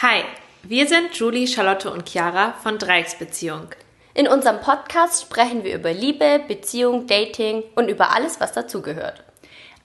[0.00, 0.22] Hi,
[0.62, 3.66] wir sind Julie, Charlotte und Chiara von Dreiecksbeziehung.
[4.14, 9.24] In unserem Podcast sprechen wir über Liebe, Beziehung, Dating und über alles, was dazugehört.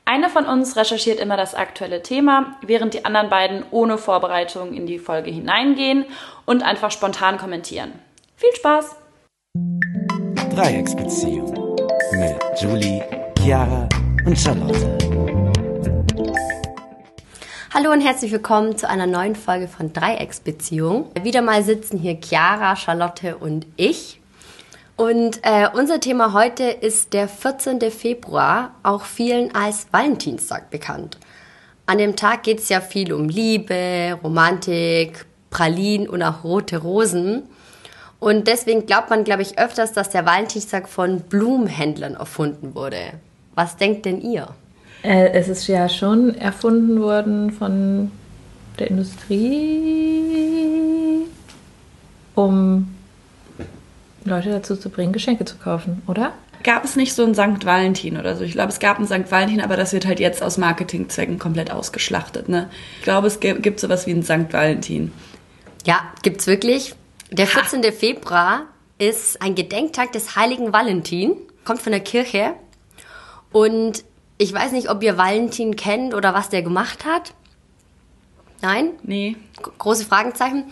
[0.06, 4.86] Eine von uns recherchiert immer das aktuelle Thema, während die anderen beiden ohne Vorbereitung in
[4.86, 6.06] die Folge hineingehen
[6.46, 7.94] und einfach spontan kommentieren.
[8.36, 8.96] Viel Spaß!
[10.56, 11.76] Dreiecksbeziehung
[12.12, 13.04] mit Julie,
[13.40, 13.90] Chiara
[14.28, 15.13] und Charlotte.
[17.76, 21.10] Hallo und herzlich willkommen zu einer neuen Folge von Dreiecksbeziehung.
[21.24, 24.22] Wieder mal sitzen hier Chiara, Charlotte und ich.
[24.96, 27.82] Und äh, unser Thema heute ist der 14.
[27.90, 31.18] Februar, auch vielen als Valentinstag bekannt.
[31.88, 37.42] An dem Tag geht es ja viel um Liebe, Romantik, Pralinen und auch rote Rosen.
[38.20, 43.14] Und deswegen glaubt man, glaube ich, öfters, dass der Valentinstag von Blumenhändlern erfunden wurde.
[43.56, 44.50] Was denkt denn ihr?
[45.04, 48.12] Äh, es ist ja schon erfunden worden von
[48.80, 50.48] der Industrie,
[52.36, 52.96] um
[54.24, 56.32] Leute dazu zu bringen, Geschenke zu kaufen, oder?
[56.64, 57.66] Gab es nicht so ein St.
[57.66, 58.46] Valentin oder so?
[58.46, 59.30] Ich glaube, es gab ein St.
[59.30, 62.48] Valentin, aber das wird halt jetzt aus Marketingzwecken komplett ausgeschlachtet.
[62.48, 62.70] Ne?
[63.00, 64.54] Ich glaube, es gibt sowas wie ein St.
[64.54, 65.12] Valentin.
[65.86, 66.96] Ja, gibt's wirklich.
[67.32, 67.84] Der 14.
[67.84, 67.92] Ha.
[67.92, 68.62] Februar
[68.98, 72.54] ist ein Gedenktag des heiligen Valentin, kommt von der Kirche.
[73.52, 74.06] Und
[74.44, 77.34] ich weiß nicht, ob ihr Valentin kennt oder was der gemacht hat.
[78.62, 78.92] Nein?
[79.04, 79.38] Nee.
[79.78, 80.72] Große Fragezeichen.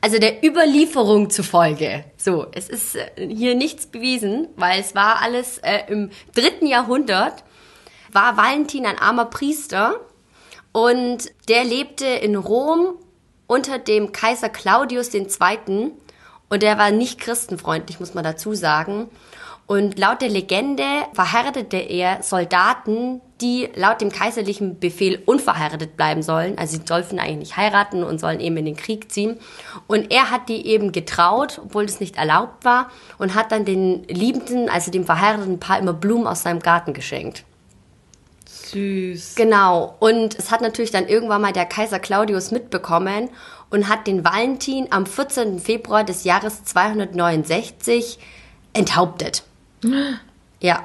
[0.00, 2.04] Also der Überlieferung zufolge.
[2.18, 7.42] So, es ist äh, hier nichts bewiesen, weil es war alles äh, im dritten Jahrhundert.
[8.12, 9.98] War Valentin ein armer Priester
[10.72, 12.98] und der lebte in Rom
[13.46, 15.92] unter dem Kaiser Claudius II.
[16.50, 19.08] Und der war nicht christenfreundlich, muss man dazu sagen.
[19.66, 20.84] Und laut der Legende
[21.14, 26.58] verheiratete er Soldaten, die laut dem kaiserlichen Befehl unverheiratet bleiben sollen.
[26.58, 29.38] Also sie dürfen eigentlich nicht heiraten und sollen eben in den Krieg ziehen.
[29.86, 34.04] Und er hat die eben getraut, obwohl das nicht erlaubt war, und hat dann den
[34.04, 37.44] Liebenden, also dem verheirateten Paar, immer Blumen aus seinem Garten geschenkt.
[38.46, 39.34] Süß.
[39.34, 39.94] Genau.
[39.98, 43.30] Und es hat natürlich dann irgendwann mal der Kaiser Claudius mitbekommen
[43.70, 45.58] und hat den Valentin am 14.
[45.58, 48.18] Februar des Jahres 269
[48.74, 49.42] enthauptet.
[50.60, 50.84] Ja.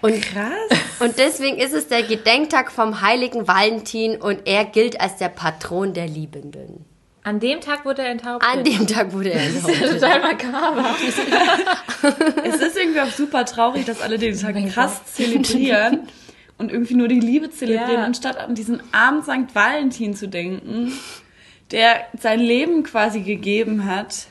[0.00, 0.80] Und, Krass.
[1.00, 5.92] Und deswegen ist es der Gedenktag vom heiligen Valentin und er gilt als der Patron
[5.92, 6.84] der Liebenden.
[7.22, 8.48] An dem Tag wurde er enthauptet?
[8.48, 9.82] An dem Tag wurde er enthauptet.
[9.82, 10.96] Das ist ja total makaber.
[12.44, 16.08] es ist irgendwie auch super traurig, dass alle den Tag krass zelebrieren
[16.56, 18.04] und irgendwie nur die Liebe zelebrieren, ja.
[18.04, 19.54] anstatt an diesen armen St.
[19.54, 20.92] Valentin zu denken,
[21.72, 24.28] der sein Leben quasi gegeben hat,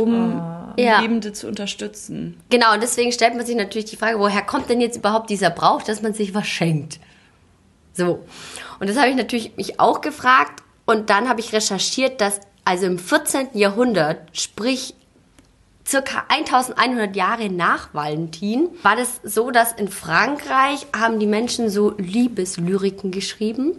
[0.00, 0.80] um oh.
[0.80, 1.00] ja.
[1.00, 2.40] Lebende zu unterstützen.
[2.50, 5.50] Genau, und deswegen stellt man sich natürlich die Frage, woher kommt denn jetzt überhaupt dieser
[5.50, 7.00] Brauch, dass man sich was schenkt?
[7.92, 8.24] So.
[8.78, 12.86] Und das habe ich natürlich mich auch gefragt und dann habe ich recherchiert, dass also
[12.86, 13.48] im 14.
[13.54, 14.94] Jahrhundert, sprich
[15.86, 21.94] circa 1100 Jahre nach Valentin, war das so, dass in Frankreich haben die Menschen so
[21.96, 23.76] Liebeslyriken geschrieben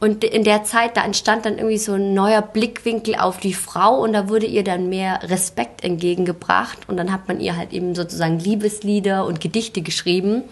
[0.00, 4.02] und in der Zeit, da entstand dann irgendwie so ein neuer Blickwinkel auf die Frau
[4.02, 7.94] und da wurde ihr dann mehr Respekt entgegengebracht und dann hat man ihr halt eben
[7.94, 10.42] sozusagen Liebeslieder und Gedichte geschrieben.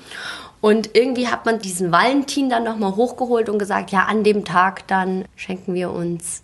[0.61, 4.87] Und irgendwie hat man diesen Valentin dann nochmal hochgeholt und gesagt, ja, an dem Tag
[4.87, 6.43] dann schenken wir uns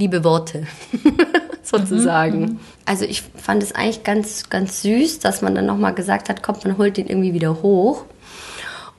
[0.00, 0.66] liebe Worte,
[1.62, 2.40] sozusagen.
[2.40, 6.42] Mhm, also ich fand es eigentlich ganz, ganz süß, dass man dann nochmal gesagt hat,
[6.42, 8.04] kommt, man holt den irgendwie wieder hoch.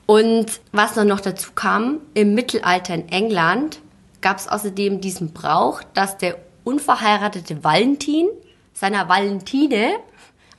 [0.06, 3.80] Und was dann noch dazu kam, im Mittelalter in England
[4.20, 8.28] gab es außerdem diesen Brauch, dass der unverheiratete Valentin
[8.72, 9.96] seiner Valentine,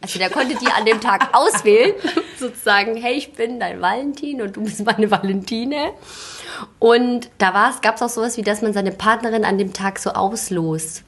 [0.01, 1.93] also der konnte die an dem Tag auswählen,
[2.37, 5.91] sozusagen, hey, ich bin dein Valentin und du bist meine Valentine.
[6.79, 10.11] Und da gab es auch sowas wie, dass man seine Partnerin an dem Tag so
[10.11, 11.03] auslost.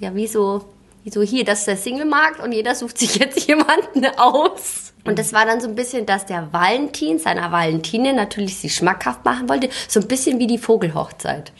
[0.00, 0.64] Ja, wie so,
[1.04, 4.93] wie so hier, das ist der Singlemarkt und jeder sucht sich jetzt jemanden aus.
[5.04, 9.24] Und das war dann so ein bisschen, dass der Valentin seiner Valentine natürlich sie schmackhaft
[9.24, 9.68] machen wollte.
[9.86, 11.52] So ein bisschen wie die Vogelhochzeit.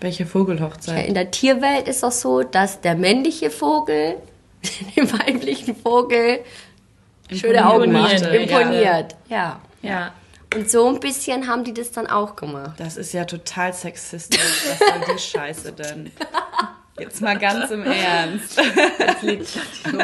[0.00, 0.98] Welche Vogelhochzeit?
[0.98, 4.16] Ja, in der Tierwelt ist es so, dass der männliche Vogel
[4.96, 6.40] dem weiblichen Vogel
[7.30, 8.20] schöne Augen macht.
[8.20, 9.14] Imponiert.
[9.28, 9.60] Ja.
[9.82, 10.12] ja.
[10.54, 12.78] Und so ein bisschen haben die das dann auch gemacht.
[12.78, 14.40] Das ist ja total sexistisch.
[14.40, 16.10] Was soll die Scheiße denn?
[16.98, 18.60] Jetzt mal ganz im Ernst.
[18.98, 19.48] Jetzt liegt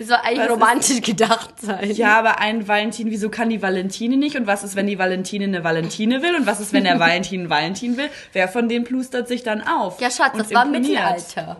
[0.00, 1.90] Das soll eigentlich was romantisch ist, gedacht sein.
[1.90, 4.34] Ja, aber ein Valentin, wieso kann die Valentine nicht?
[4.34, 6.36] Und was ist, wenn die Valentine eine Valentine will?
[6.36, 8.08] Und was ist, wenn der Valentin einen Valentin will?
[8.32, 10.00] Wer von denen plustert sich dann auf?
[10.00, 11.58] Ja, Schatz, das war Mittelalter.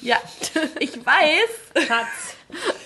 [0.00, 0.16] Ja,
[0.78, 1.86] ich weiß.
[1.88, 2.36] Schatz.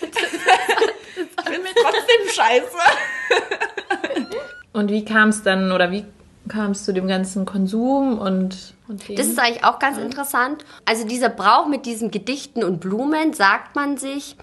[0.00, 4.30] ich finde trotzdem scheiße.
[4.72, 6.06] Und wie kam es dann, oder wie
[6.48, 9.16] kam es zu dem ganzen Konsum und, und dem?
[9.16, 10.64] Das ist eigentlich auch ganz interessant.
[10.86, 14.36] Also dieser Brauch mit diesen Gedichten und Blumen, sagt man sich,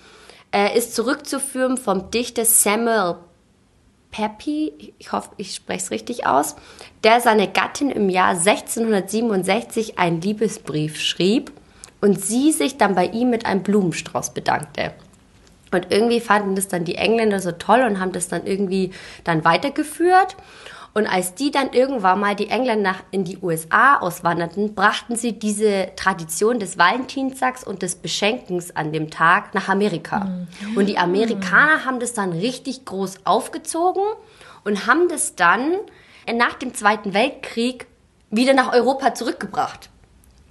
[0.53, 3.15] äh, ist zurückzuführen vom Dichter Samuel
[4.11, 6.55] Pepy, ich hoffe, ich spreche es richtig aus,
[7.03, 11.51] der seine Gattin im Jahr 1667 einen Liebesbrief schrieb
[11.99, 14.93] und sie sich dann bei ihm mit einem Blumenstrauß bedankte.
[15.71, 18.91] Und irgendwie fanden das dann die Engländer so toll und haben das dann irgendwie
[19.23, 20.37] dann weitergeführt.
[20.93, 25.89] Und als die dann irgendwann mal die Engländer in die USA auswanderten, brachten sie diese
[25.95, 30.45] Tradition des Valentinstags und des Beschenkens an dem Tag nach Amerika.
[30.75, 34.03] Und die Amerikaner haben das dann richtig groß aufgezogen
[34.63, 35.71] und haben das dann
[36.31, 37.87] nach dem Zweiten Weltkrieg
[38.29, 39.89] wieder nach Europa zurückgebracht.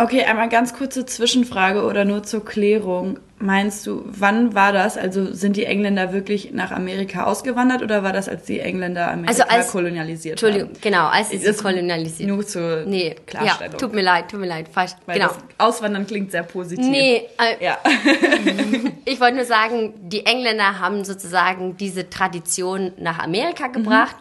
[0.02, 3.20] Okay, einmal ganz kurze Zwischenfrage oder nur zur Klärung.
[3.38, 4.96] Meinst du, wann war das?
[4.96, 9.28] Also sind die Engländer wirklich nach Amerika ausgewandert oder war das, als die Engländer Amerika
[9.30, 10.80] Also als- kolonialisiert Entschuldigung, haben?
[10.80, 12.28] genau, als sie Das- kolonialisiert.
[12.28, 13.72] Nur zur Nee, Klarstellung.
[13.74, 14.92] ja, tut mir leid, tut mir leid, falsch.
[15.06, 15.28] Weil genau.
[15.28, 16.84] das Auswandern klingt sehr positiv.
[16.84, 17.78] Nee, äh, Ja.
[19.04, 24.16] ich wollte nur sagen, die Engländer haben sozusagen diese Tradition nach Amerika gebracht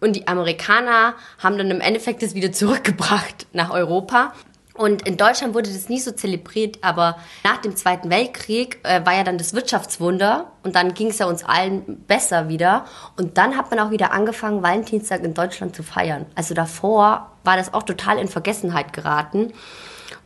[0.00, 4.32] und die Amerikaner haben dann im Endeffekt das wieder zurückgebracht nach Europa.
[4.76, 9.14] Und in Deutschland wurde das nie so zelebriert, aber nach dem Zweiten Weltkrieg äh, war
[9.14, 12.84] ja dann das Wirtschaftswunder und dann ging es ja uns allen besser wieder.
[13.16, 16.26] Und dann hat man auch wieder angefangen, Valentinstag in Deutschland zu feiern.
[16.34, 19.52] Also davor war das auch total in Vergessenheit geraten.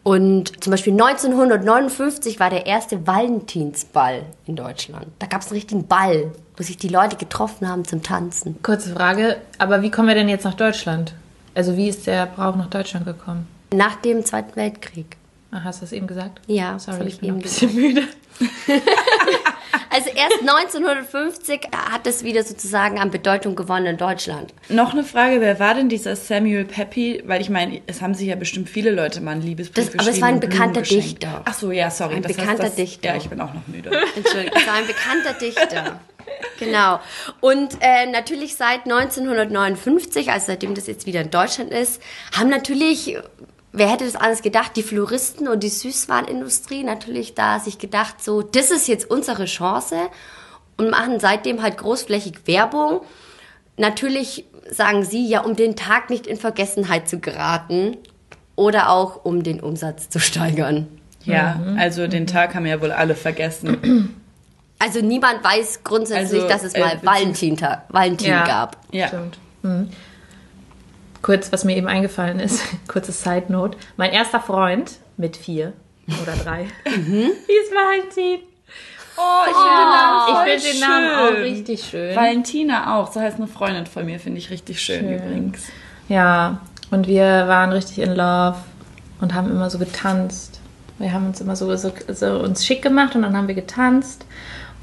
[0.02, 5.08] Und zum Beispiel 1959 war der erste Valentinsball in Deutschland.
[5.18, 8.62] Da gab es einen richtigen Ball, wo sich die Leute getroffen haben zum Tanzen.
[8.62, 11.12] Kurze Frage, aber wie kommen wir denn jetzt nach Deutschland?
[11.54, 13.46] Also wie ist der Brauch nach Deutschland gekommen?
[13.72, 15.16] Nach dem Zweiten Weltkrieg.
[15.50, 16.40] Ach, hast du das eben gesagt?
[16.46, 18.02] Ja, Sorry, ich ich bin eben ein bisschen müde.
[19.90, 24.52] Also erst 1950 hat es wieder sozusagen an Bedeutung gewonnen in Deutschland.
[24.68, 27.22] Noch eine Frage, wer war denn dieser Samuel Peppy?
[27.26, 30.10] Weil ich meine, es haben sich ja bestimmt viele Leute mal einen Liebesbrief Das- aber
[30.10, 31.04] es war ein bekannter geschenkt.
[31.22, 31.42] Dichter.
[31.44, 32.16] Ach so, ja, sorry.
[32.16, 33.08] Ein das heißt, bekannter das, Dichter.
[33.08, 33.90] Ja, ich bin auch noch müde.
[34.16, 36.00] Entschuldigung, es war ein bekannter Dichter.
[36.60, 37.00] Genau.
[37.40, 42.00] Und äh, natürlich seit 1959, also seitdem das jetzt wieder in Deutschland ist,
[42.38, 43.16] haben natürlich,
[43.72, 48.42] wer hätte das alles gedacht, die Floristen und die Süßwarenindustrie natürlich da sich gedacht, so,
[48.42, 49.96] das ist jetzt unsere Chance
[50.76, 53.00] und machen seitdem halt großflächig Werbung.
[53.76, 57.96] Natürlich sagen sie ja, um den Tag nicht in Vergessenheit zu geraten
[58.56, 60.88] oder auch um den Umsatz zu steigern.
[61.24, 64.14] Ja, also den Tag haben ja wohl alle vergessen.
[64.80, 68.44] Also niemand weiß grundsätzlich, Also, dass es äh, mal beziehungs- Valentintag, Valentin Ja.
[68.46, 68.76] gab.
[68.92, 69.08] Ja.
[69.08, 69.36] Stimmt.
[69.62, 69.88] Mhm.
[71.22, 73.76] Kurz, was mir eben eingefallen ist, kurze Side Note.
[73.96, 75.72] Mein erster Freund mit vier
[76.22, 77.30] oder drei Mhm.
[77.46, 78.40] hieß Valentin.
[79.20, 82.14] Oh, ich ich finde den Namen auch richtig schön.
[82.14, 85.64] Valentina auch, so heißt eine Freundin von mir, finde ich richtig schön, übrigens.
[86.08, 86.60] Ja,
[86.92, 88.58] und wir waren richtig in Love
[89.20, 90.60] und haben immer so getanzt.
[90.98, 94.24] Wir haben uns immer so, so, so uns schick gemacht und dann haben wir getanzt.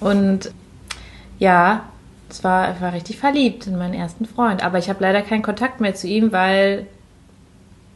[0.02, 0.52] Und
[1.40, 1.86] ja,
[2.30, 4.64] es war, ich war richtig verliebt in meinen ersten Freund.
[4.64, 6.88] Aber ich habe leider keinen Kontakt mehr zu ihm, weil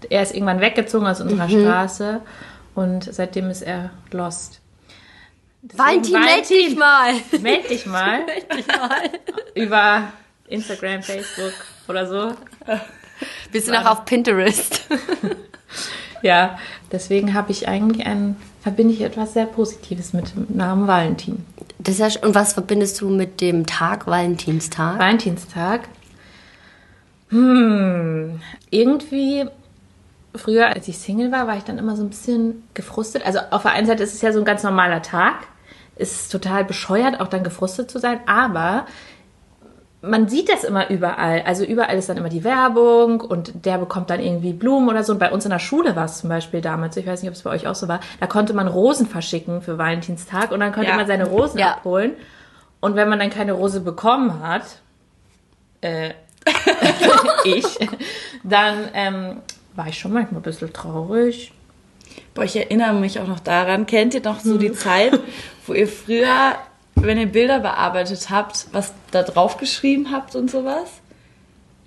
[0.10, 2.22] er ist irgendwann weggezogen aus unserer Straße
[2.76, 4.62] und seitdem ist er lost.
[5.62, 7.14] Deswegen, Valentin, meld dich mal.
[7.42, 8.22] Meld dich mal.
[9.56, 10.14] Über
[10.48, 11.54] Instagram, Facebook
[11.88, 12.34] oder so.
[13.52, 14.86] Bist du noch auf Pinterest?
[16.22, 16.60] Ja,
[16.92, 21.46] deswegen habe ich eigentlich ein, verbinde ich etwas sehr Positives mit dem Namen Valentin.
[21.80, 25.00] Das ja, und was verbindest du mit dem Tag, Valentinstag?
[25.00, 25.88] Valentinstag.
[27.30, 29.46] Hm, irgendwie
[30.36, 33.26] früher, als ich Single war, war ich dann immer so ein bisschen gefrustet.
[33.26, 35.48] Also auf der einen Seite ist es ja so ein ganz normaler Tag.
[35.96, 38.86] Es ist total bescheuert, auch dann gefrustet zu sein, aber
[40.02, 41.44] man sieht das immer überall.
[41.46, 45.12] Also überall ist dann immer die Werbung und der bekommt dann irgendwie Blumen oder so.
[45.14, 47.36] Und bei uns in der Schule war es zum Beispiel damals, ich weiß nicht, ob
[47.36, 50.72] es bei euch auch so war, da konnte man Rosen verschicken für Valentinstag und dann
[50.72, 50.96] konnte Ja.
[50.96, 51.72] man seine Rosen Ja.
[51.74, 52.14] abholen.
[52.80, 54.64] Und wenn man dann keine Rose bekommen hat,
[55.82, 56.12] äh,
[57.44, 57.66] ich,
[58.44, 59.42] dann ähm,
[59.76, 61.52] war ich schon manchmal ein bisschen traurig.
[62.34, 63.86] Boah, ich erinnere mich auch noch daran.
[63.86, 65.20] Kennt ihr noch so die Zeit,
[65.68, 66.54] wo ihr früher,
[67.02, 70.90] wenn ihr Bilder bearbeitet habt, was da drauf geschrieben habt und sowas?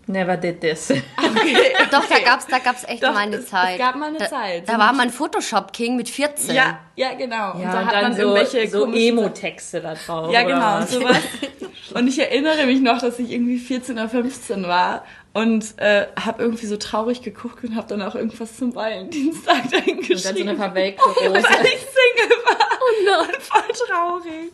[0.08, 0.88] Never did this.
[1.90, 3.78] Doch, da gab's, da gab's echt Doch, mal eine es- es Zeit.
[3.78, 4.68] gab mal eine da, Zeit.
[4.68, 6.54] Da war man Photoshop-King mit 14.
[6.54, 7.52] Ja, ja, genau.
[7.52, 10.32] und Ja, da und hat dann man so, irgendwelche so Emo-Texte da drauf.
[10.32, 10.90] Ja, genau, und was?
[10.90, 11.16] sowas.
[11.94, 15.04] Und ich erinnere mich noch, dass ich irgendwie 14 oder 15 war
[15.34, 19.98] und äh, habe irgendwie so traurig geguckt und habe dann auch irgendwas zum Valentinstag dahin
[19.98, 21.32] Und dann so eine verwelkte Rose.
[21.34, 22.71] weil ich Single war.
[23.04, 23.34] Nein.
[23.40, 24.52] Voll traurig.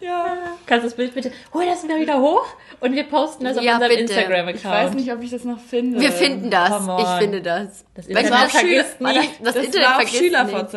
[0.00, 0.36] Ja.
[0.66, 2.46] Kannst du das Bild bitte, hol das mal wieder hoch
[2.80, 3.98] und wir posten das auf Ja, unserem.
[3.98, 4.56] Instagram-Account.
[4.56, 6.00] Ich weiß nicht, ob ich das noch finde.
[6.00, 6.88] Wir finden das.
[6.98, 7.84] Ich finde das.
[7.94, 9.14] Das Internet das, vergisst nie.
[9.14, 10.18] das, das Internet war vergisst.
[10.18, 10.72] SchülerVZ.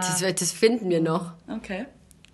[0.00, 1.32] Das, das finden wir noch.
[1.48, 1.86] Okay.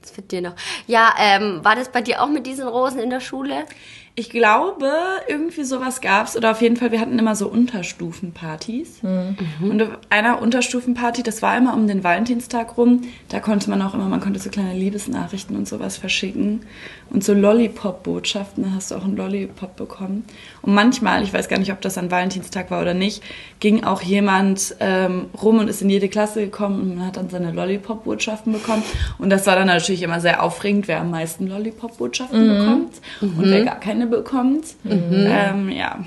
[0.03, 0.55] Das finden wir noch.
[0.87, 3.65] Ja, ähm, war das bei dir auch mit diesen Rosen in der Schule?
[4.15, 4.91] Ich glaube,
[5.27, 9.01] irgendwie sowas gab's oder auf jeden Fall, wir hatten immer so Unterstufenpartys.
[9.63, 13.95] Und auf einer Unterstufenparty, das war immer um den Valentinstag rum, da konnte man auch
[13.95, 16.61] immer, man konnte so kleine Liebesnachrichten und sowas verschicken.
[17.13, 20.25] Und so Lollipop-Botschaften, da hast du auch einen Lollipop bekommen.
[20.63, 23.23] Und manchmal, ich weiß gar nicht, ob das an Valentinstag war oder nicht,
[23.61, 27.29] ging auch jemand ähm, rum und ist in jede Klasse gekommen und man hat dann
[27.29, 28.83] seine Lollipop-Botschaften bekommen.
[29.19, 33.65] Und das war dann natürlich immer sehr aufregend, wer am meisten Lollipop-Botschaften bekommt und wer
[33.65, 34.65] gar keine bekommt.
[34.85, 35.99] Ähm, ja.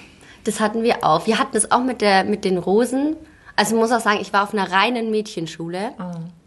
[0.44, 1.28] Das hatten wir auch.
[1.28, 3.16] Wir hatten es auch mit, der, mit den Rosen.
[3.56, 5.92] Also ich muss auch sagen, ich war auf einer reinen Mädchenschule.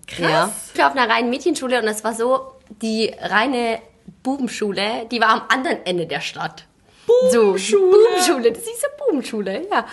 [0.08, 0.20] Krass.
[0.20, 0.52] Ja.
[0.74, 2.40] Ich war auf einer reinen Mädchenschule und es war so,
[2.82, 3.78] die reine
[4.22, 6.64] Bubenschule, die war am anderen Ende der Stadt.
[7.06, 7.58] Bubenschule.
[7.58, 9.86] So, Bubenschule, das hieß ja Bubenschule, ja.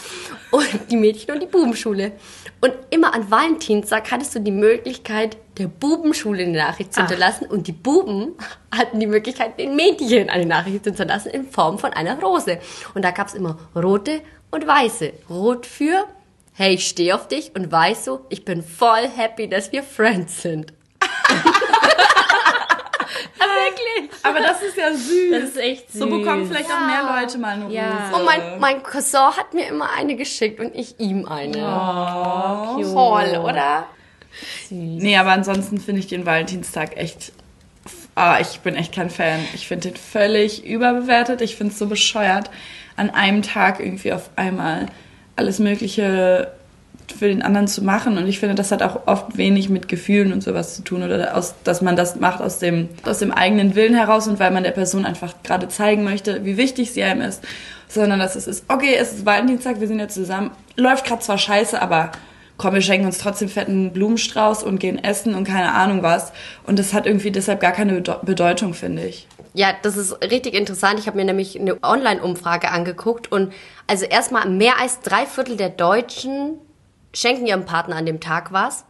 [0.51, 2.12] Und die Mädchen- und die Bubenschule.
[2.62, 7.08] Und immer an Valentinstag hattest du die Möglichkeit, der Bubenschule eine Nachricht zu Ach.
[7.08, 8.36] hinterlassen und die Buben
[8.75, 12.60] hatten die Möglichkeit, den Mädchen eine Nachricht zu hinterlassen in Form von einer Rose.
[12.94, 15.13] Und da gab es immer rote und weiße.
[15.29, 16.05] Rot für,
[16.53, 20.41] hey, ich stehe auf dich und weiß so, ich bin voll happy, dass wir Friends
[20.41, 20.74] sind.
[23.39, 24.10] Aber wirklich.
[24.27, 25.32] Aber das ist ja süß.
[25.32, 26.00] Das ist echt süß.
[26.01, 28.10] So bekommen vielleicht auch mehr Leute mal eine Ja.
[28.10, 28.20] Rose.
[28.20, 31.58] Und mein, mein Cousin hat mir immer eine geschickt und ich ihm eine.
[31.58, 32.82] Oh.
[32.82, 33.88] Toll, oder?
[34.70, 37.32] Nee, aber ansonsten finde ich den Valentinstag echt.
[38.15, 39.39] Ah, ich bin echt kein Fan.
[39.53, 41.41] Ich finde den völlig überbewertet.
[41.41, 42.50] Ich finde es so bescheuert,
[42.96, 44.88] an einem Tag irgendwie auf einmal
[45.36, 46.51] alles Mögliche
[47.12, 48.17] für den anderen zu machen.
[48.17, 51.03] Und ich finde, das hat auch oft wenig mit Gefühlen und sowas zu tun.
[51.03, 54.51] Oder aus, dass man das macht aus dem, aus dem eigenen Willen heraus und weil
[54.51, 57.43] man der Person einfach gerade zeigen möchte, wie wichtig sie einem ist.
[57.88, 60.51] Sondern dass es ist, okay, es ist Valentinstag, wir sind jetzt zusammen.
[60.75, 62.12] Läuft gerade zwar scheiße, aber
[62.57, 66.31] komm, wir schenken uns trotzdem fetten Blumenstrauß und gehen essen und keine Ahnung was.
[66.65, 69.27] Und das hat irgendwie deshalb gar keine Bede- Bedeutung, finde ich.
[69.53, 71.00] Ja, das ist richtig interessant.
[71.00, 73.53] Ich habe mir nämlich eine Online-Umfrage angeguckt und
[73.88, 76.59] also erstmal mehr als drei Viertel der Deutschen
[77.15, 78.86] schenken ihrem Partner an dem Tag was.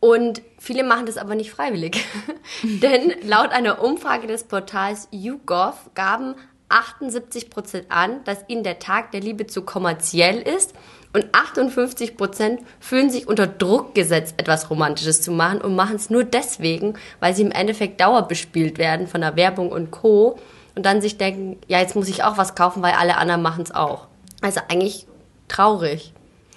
[0.00, 2.04] Und viele machen das aber nicht freiwillig.
[2.62, 6.34] Denn laut einer Umfrage des Portals YouGov gaben
[6.68, 10.74] 78% an, dass ihnen der Tag der Liebe zu kommerziell ist
[11.14, 16.24] und 58% fühlen sich unter Druck gesetzt, etwas Romantisches zu machen und machen es nur
[16.24, 20.38] deswegen, weil sie im Endeffekt dauerbespielt werden von der Werbung und Co.
[20.74, 23.62] Und dann sich denken, ja, jetzt muss ich auch was kaufen, weil alle anderen machen
[23.62, 24.08] es auch.
[24.42, 25.06] Also eigentlich
[25.46, 26.12] traurig.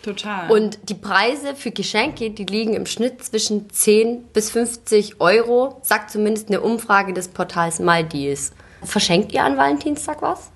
[0.08, 0.50] Total.
[0.50, 6.12] Und die Preise für Geschenke, die liegen im Schnitt zwischen 10 bis 50 Euro, sagt
[6.12, 8.54] zumindest eine Umfrage des Portals MyDeals.
[8.84, 10.50] Verschenkt ihr an Valentinstag was?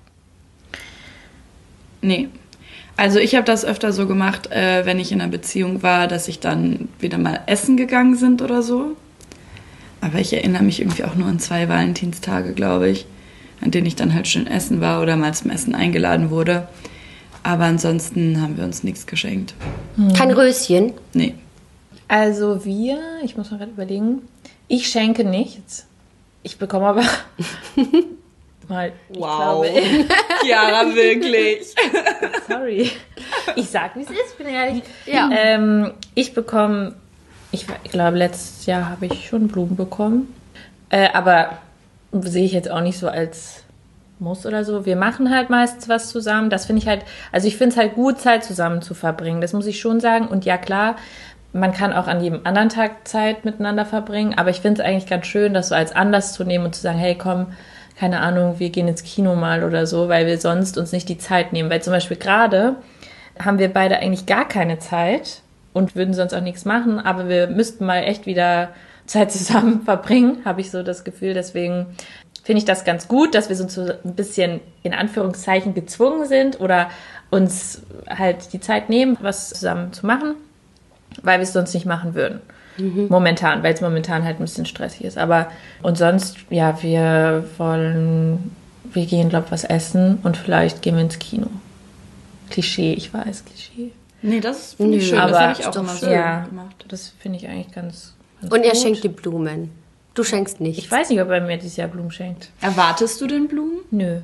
[2.00, 2.30] Nee.
[2.96, 6.28] Also ich habe das öfter so gemacht, äh, wenn ich in einer Beziehung war, dass
[6.28, 8.96] ich dann wieder mal essen gegangen sind oder so.
[10.00, 13.04] Aber ich erinnere mich irgendwie auch nur an zwei Valentinstage, glaube ich,
[13.60, 16.68] an denen ich dann halt schön essen war oder mal zum Essen eingeladen wurde.
[17.42, 19.54] Aber ansonsten haben wir uns nichts geschenkt.
[20.16, 20.92] Kein Röschen.
[21.12, 21.34] Nee.
[22.08, 24.22] Also wir, ich muss mal gerade überlegen,
[24.68, 25.86] ich schenke nichts.
[26.42, 27.04] Ich bekomme aber
[28.68, 29.68] mal, glaube,
[30.42, 31.74] Chiara, wirklich.
[32.48, 32.90] sorry.
[33.56, 34.82] Ich sag, wie es ist, bin ehrlich.
[35.06, 35.30] Ja.
[35.32, 36.94] Ähm, ich bekomme,
[37.50, 40.32] ich, ich glaube, letztes Jahr habe ich schon Blumen bekommen.
[40.90, 41.58] Äh, aber
[42.12, 43.61] sehe ich jetzt auch nicht so als
[44.22, 44.86] muss oder so.
[44.86, 46.48] Wir machen halt meistens was zusammen.
[46.48, 49.40] Das finde ich halt, also ich finde es halt gut, Zeit zusammen zu verbringen.
[49.40, 50.28] Das muss ich schon sagen.
[50.28, 50.96] Und ja, klar,
[51.52, 54.34] man kann auch an jedem anderen Tag Zeit miteinander verbringen.
[54.38, 56.80] Aber ich finde es eigentlich ganz schön, das so als Anlass zu nehmen und zu
[56.80, 57.48] sagen, hey, komm,
[57.98, 61.18] keine Ahnung, wir gehen ins Kino mal oder so, weil wir sonst uns nicht die
[61.18, 61.70] Zeit nehmen.
[61.70, 62.76] Weil zum Beispiel gerade
[63.38, 67.46] haben wir beide eigentlich gar keine Zeit und würden sonst auch nichts machen, aber wir
[67.46, 68.70] müssten mal echt wieder
[69.06, 71.34] Zeit zusammen verbringen, habe ich so das Gefühl.
[71.34, 71.86] Deswegen
[72.44, 73.64] finde ich das ganz gut, dass wir so
[74.04, 76.90] ein bisschen in Anführungszeichen gezwungen sind oder
[77.30, 80.34] uns halt die Zeit nehmen, was zusammen zu machen,
[81.22, 82.40] weil wir es sonst nicht machen würden.
[82.78, 85.18] Momentan, weil es momentan halt ein bisschen stressig ist.
[85.18, 85.50] Aber
[85.82, 88.50] und sonst, ja, wir wollen,
[88.92, 91.48] wir gehen, glaube ich, was essen und vielleicht gehen wir ins Kino.
[92.50, 93.92] Klischee, ich weiß, Klischee.
[94.22, 95.18] Nee, das finde ich schön.
[95.18, 96.12] Das aber- habe ich auch immer so schön.
[96.14, 96.84] Ja, gemacht.
[96.88, 98.80] das finde ich eigentlich ganz, ganz Und er gut.
[98.80, 99.70] schenkt die Blumen.
[100.14, 100.78] Du schenkst nicht.
[100.78, 102.50] Ich weiß nicht, ob er mir dieses Jahr Blumen schenkt.
[102.60, 103.80] Erwartest du denn Blumen?
[103.90, 104.20] Nö.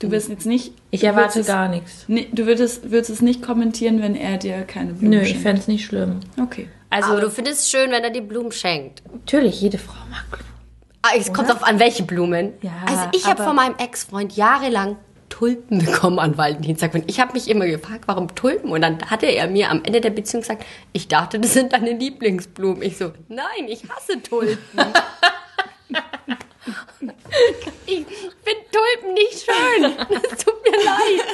[0.00, 0.72] Du wirst jetzt nicht.
[0.90, 2.04] Ich erwarte gar nichts.
[2.08, 5.42] Nee, du würdest, würdest es nicht kommentieren, wenn er dir keine Blumen Nö, ich schenkt.
[5.42, 6.20] fände es nicht schlimm.
[6.42, 6.68] Okay.
[6.88, 9.02] Also Aber du findest es schön, wenn er dir Blumen schenkt.
[9.12, 10.44] natürlich, jede Frau mag Blumen.
[11.02, 12.52] Ah, es kommt drauf an, welche Blumen.
[12.62, 14.96] Ja, also ich habe von meinem Ex-Freund jahrelang
[15.30, 16.92] Tulpen bekommen an Valentinstag.
[16.92, 18.70] Und ich habe mich immer gefragt, warum Tulpen?
[18.70, 21.92] Und dann hatte er mir am Ende der Beziehung gesagt, ich dachte, das sind deine
[21.92, 22.82] Lieblingsblumen.
[22.82, 24.58] Ich so, nein, ich hasse Tulpen.
[27.86, 29.84] ich finde Tulpen nicht schön.
[30.30, 31.24] Es tut mir leid.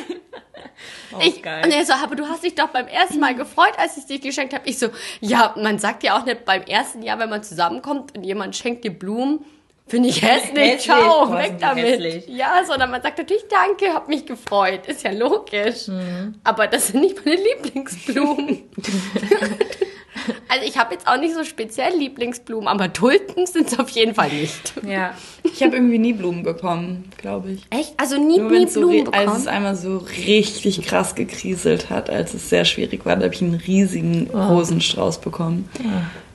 [1.23, 1.65] ich, geil.
[1.65, 4.21] und er so, aber du hast dich doch beim ersten Mal gefreut, als ich dich
[4.21, 4.69] geschenkt habe.
[4.69, 8.25] Ich so, ja, man sagt ja auch nicht beim ersten Jahr, wenn man zusammenkommt und
[8.25, 9.45] jemand schenkt dir Blumen,
[9.89, 11.85] finde ich hässlich, Hässlich, ciao, boah, weg damit.
[11.85, 12.25] hässlich.
[12.29, 15.89] Ja, sondern man sagt natürlich Danke, hab mich gefreut, ist ja logisch.
[15.89, 16.35] Mhm.
[16.45, 18.63] Aber das sind nicht meine Lieblingsblumen.
[20.49, 24.15] also ich habe jetzt auch nicht so speziell Lieblingsblumen, aber Tulpen sind es auf jeden
[24.15, 24.73] Fall nicht.
[24.87, 25.15] Ja.
[25.45, 27.63] Ich habe irgendwie nie Blumen bekommen, glaube ich.
[27.71, 27.95] Echt?
[27.97, 29.41] Also nie, Nur nie wenn's so, Blumen re- als bekommen?
[29.43, 33.43] es einmal so richtig krass gekriselt hat, als es sehr schwierig war, da habe ich
[33.43, 35.69] einen riesigen Rosenstrauß bekommen.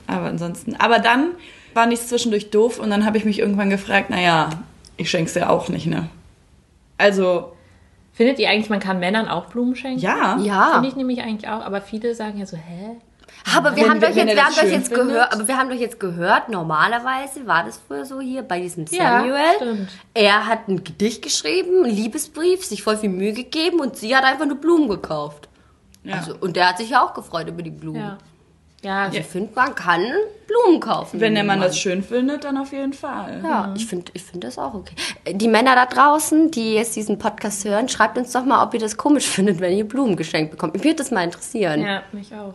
[0.06, 0.76] Aber ansonsten.
[0.76, 1.32] Aber dann
[1.74, 4.50] war nichts zwischendurch doof und dann habe ich mich irgendwann gefragt, naja,
[4.96, 6.08] ich schenk's dir auch nicht, ne?
[6.98, 7.52] Also,
[8.14, 10.00] Findet ihr eigentlich, man kann Männern auch Blumen schenken?
[10.00, 10.36] ja.
[10.38, 10.72] ja.
[10.74, 11.62] Finde ich nämlich eigentlich auch.
[11.64, 12.96] Aber viele sagen ja so, hä?
[13.56, 15.06] Aber wir Wenn- haben doch jetzt, wir haben doch jetzt findet.
[15.08, 18.84] gehört, aber wir haben doch jetzt gehört, normalerweise war das früher so hier bei diesem
[18.90, 19.38] Ja, Samuel.
[19.56, 19.88] stimmt.
[20.14, 24.24] Er hat ein Gedicht geschrieben, einen Liebesbrief, sich voll viel Mühe gegeben und sie hat
[24.24, 25.48] einfach nur Blumen gekauft.
[26.04, 26.16] Ja.
[26.16, 28.00] Also, und der hat sich ja auch gefreut über die Blumen.
[28.00, 28.18] Ja.
[28.82, 30.02] Ja, Also ich finde, man kann
[30.48, 31.20] Blumen kaufen.
[31.20, 33.40] Wenn der Mann Mann das schön findet, dann auf jeden Fall.
[33.42, 34.94] Ja, ich finde ich find das auch okay.
[35.32, 38.80] Die Männer da draußen, die jetzt diesen Podcast hören, schreibt uns doch mal, ob ihr
[38.80, 40.74] das komisch findet, wenn ihr Blumen geschenkt bekommt.
[40.74, 41.80] Mich würde das mal interessieren.
[41.82, 42.54] ja, mich auch.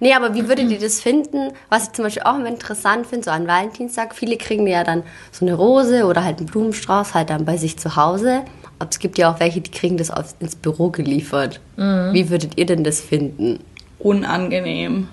[0.00, 1.52] Nee, aber wie würdet ihr das finden?
[1.68, 5.04] Was ich zum Beispiel auch immer interessant finde, so an Valentinstag, viele kriegen ja dann
[5.30, 8.42] so eine Rose oder halt einen Blumenstrauß halt dann bei sich zu Hause.
[8.80, 11.60] Aber es gibt ja auch welche, die kriegen das ins Büro geliefert.
[11.76, 13.60] Wie würdet ihr denn das finden?
[14.00, 15.08] Unangenehm.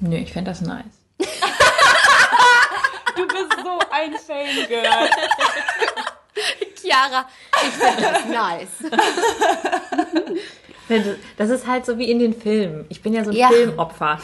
[0.00, 0.84] Nö, ich fände das nice.
[3.16, 5.08] Du bist so ein Fangirl.
[6.78, 7.26] Chiara,
[7.62, 8.68] ich finde das nice.
[11.36, 12.84] Das ist halt so wie in den Filmen.
[12.88, 13.48] Ich bin ja so ein Ja.
[13.48, 14.18] Filmopfer.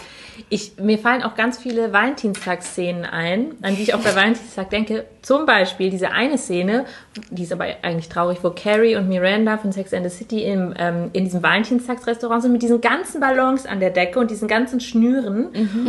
[0.48, 5.04] Ich, mir fallen auch ganz viele Valentinstagsszenen ein, an die ich auch bei Valentinstag denke.
[5.20, 6.86] Zum Beispiel diese eine Szene,
[7.30, 10.72] die ist aber eigentlich traurig, wo Carrie und Miranda von Sex and the City im,
[10.78, 14.80] ähm, in diesem Valentinstagsrestaurant sind mit diesen ganzen Ballons an der Decke und diesen ganzen
[14.80, 15.48] Schnüren.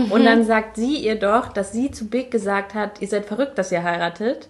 [0.10, 3.58] Und dann sagt sie ihr doch, dass sie zu Big gesagt hat, ihr seid verrückt,
[3.58, 4.50] dass ihr heiratet.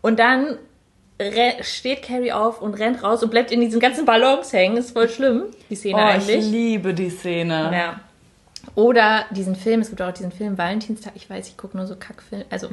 [0.00, 0.56] Und dann
[1.62, 4.76] steht Carrie auf und rennt raus und bleibt in diesen ganzen Ballons hängen.
[4.76, 6.44] Ist voll schlimm, die Szene Oh, ich eigentlich.
[6.46, 7.70] liebe die Szene.
[7.72, 8.00] Ja.
[8.74, 11.96] Oder diesen Film, es gibt auch diesen Film Valentinstag, ich weiß, ich gucke nur so
[11.96, 12.68] Kackfilme, also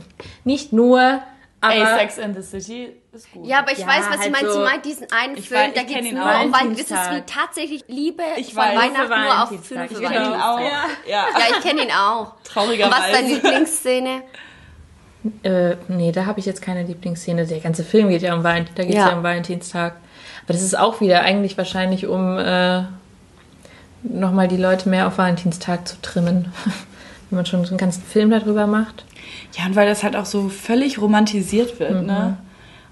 [0.45, 1.21] nicht nur,
[1.63, 3.45] aber Ey, Sex and the City ist gut.
[3.45, 4.45] Ja, aber ich Ja, weiß, was halt sie meint.
[4.47, 6.45] so- Sie meint diesen einen Ich Film, weiß, da ich geht es nur auch.
[6.45, 6.69] um Weihnachten.
[6.71, 7.15] Das ist Valentinstag.
[7.27, 8.77] wie tatsächlich Liebe Ich von weiß.
[8.79, 9.87] Weihnachten nur auf Valentinstag.
[9.89, 10.59] für, Ich ich kenne ihn auch.
[10.59, 10.83] Ja.
[11.07, 12.33] Ja, ich kenne ihn auch.
[12.45, 12.95] Traurigerweise.
[12.95, 14.23] Und was ist deine Lieblingsszene?
[15.43, 17.45] Äh, nee, da habe ich jetzt keine Lieblingsszene.
[17.45, 19.09] Der ganze Film geht ja um Valentinstag, da geht es Ja.
[19.09, 19.17] ja.
[19.17, 19.95] um Valentinstag.
[20.43, 22.83] Aber das ist auch wieder eigentlich wahrscheinlich, um äh,
[24.03, 26.51] nochmal die Leute mehr auf Valentinstag zu trimmen.
[27.29, 29.05] Wenn man schon so einen ganzen Film darüber macht.
[29.57, 32.37] Ja, und weil das halt auch so völlig romantisiert wird, ne?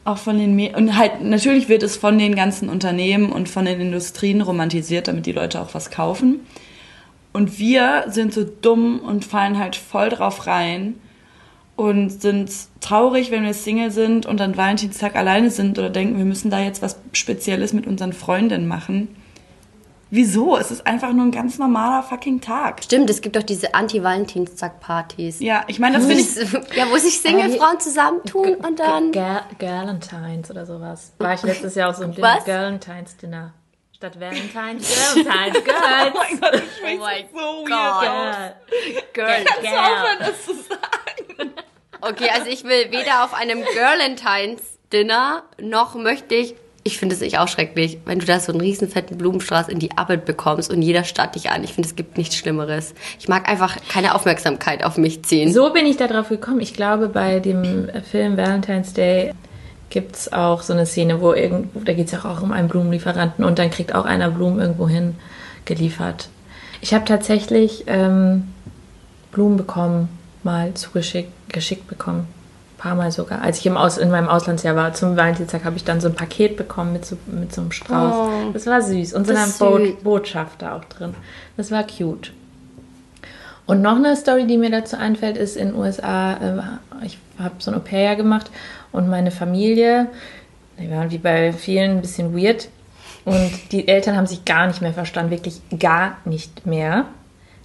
[0.05, 3.65] Auch von den Me und halt natürlich wird es von den ganzen Unternehmen und von
[3.65, 6.39] den Industrien romantisiert, damit die Leute auch was kaufen.
[7.33, 10.95] Und wir sind so dumm und fallen halt voll drauf rein
[11.79, 16.25] und sind traurig, wenn wir Single sind und an Valentinstag alleine sind oder denken, wir
[16.25, 19.15] müssen da jetzt was Spezielles mit unseren Freundinnen machen.
[20.09, 20.57] Wieso?
[20.57, 22.83] Es ist einfach nur ein ganz normaler fucking Tag.
[22.83, 25.39] Stimmt, es gibt doch diese Anti-Valentinstag-Partys.
[25.39, 29.13] Ja, ich meine, das finde ich Ja, wo sich Single-Frauen zusammentun und dann.
[29.13, 31.13] Gal Galentines oder sowas.
[31.17, 32.35] War ich letztes Jahr auf so einem Dinner.
[32.39, 32.43] Was?
[32.43, 33.53] Galentines Dinner.
[33.95, 36.13] Statt Valentines, Galentines, Girls.
[36.13, 38.55] Oh mein Gott, ich Oh mein so weird.
[39.13, 39.25] Girl.
[39.27, 39.45] Girl.
[39.61, 40.29] Girl.
[40.29, 40.98] es zu sagen.
[42.01, 46.55] Okay, also ich will weder auf einem Girlentines-Dinner noch möchte ich.
[46.83, 49.79] Ich finde es nicht auch schrecklich, wenn du da so einen riesen fetten Blumenstrauß in
[49.79, 51.63] die Arbeit bekommst und jeder starrt dich an.
[51.63, 52.93] Ich finde, es gibt nichts Schlimmeres.
[53.19, 55.51] Ich mag einfach keine Aufmerksamkeit auf mich ziehen.
[55.51, 56.61] So bin ich da drauf gekommen.
[56.61, 59.33] Ich glaube, bei dem Film Valentine's Day
[59.89, 62.69] gibt es auch so eine Szene, wo irgendwo, da geht es ja auch um einen
[62.69, 65.15] Blumenlieferanten und dann kriegt auch einer Blumen irgendwo hin
[65.65, 66.29] geliefert.
[66.81, 68.53] Ich habe tatsächlich ähm,
[69.31, 70.09] Blumen bekommen,
[70.43, 72.27] mal zugeschickt geschickt bekommen.
[72.75, 73.41] Ein paar Mal sogar.
[73.41, 76.15] Als ich im Aus, in meinem Auslandsjahr war, zum Valentinstag habe ich dann so ein
[76.15, 78.13] Paket bekommen mit so, mit so einem Strauß.
[78.13, 79.13] Oh, das war süß.
[79.13, 79.47] Und so eine.
[79.59, 81.13] Boot, Botschafter auch drin.
[81.57, 82.31] Das war cute.
[83.69, 87.53] Und noch eine Story, die mir dazu einfällt, ist in den USA, äh, ich habe
[87.59, 88.49] so ein Au-pair gemacht
[88.91, 90.07] und meine Familie,
[90.79, 92.69] die waren wie bei vielen ein bisschen weird
[93.25, 97.05] und die Eltern haben sich gar nicht mehr verstanden, wirklich gar nicht mehr.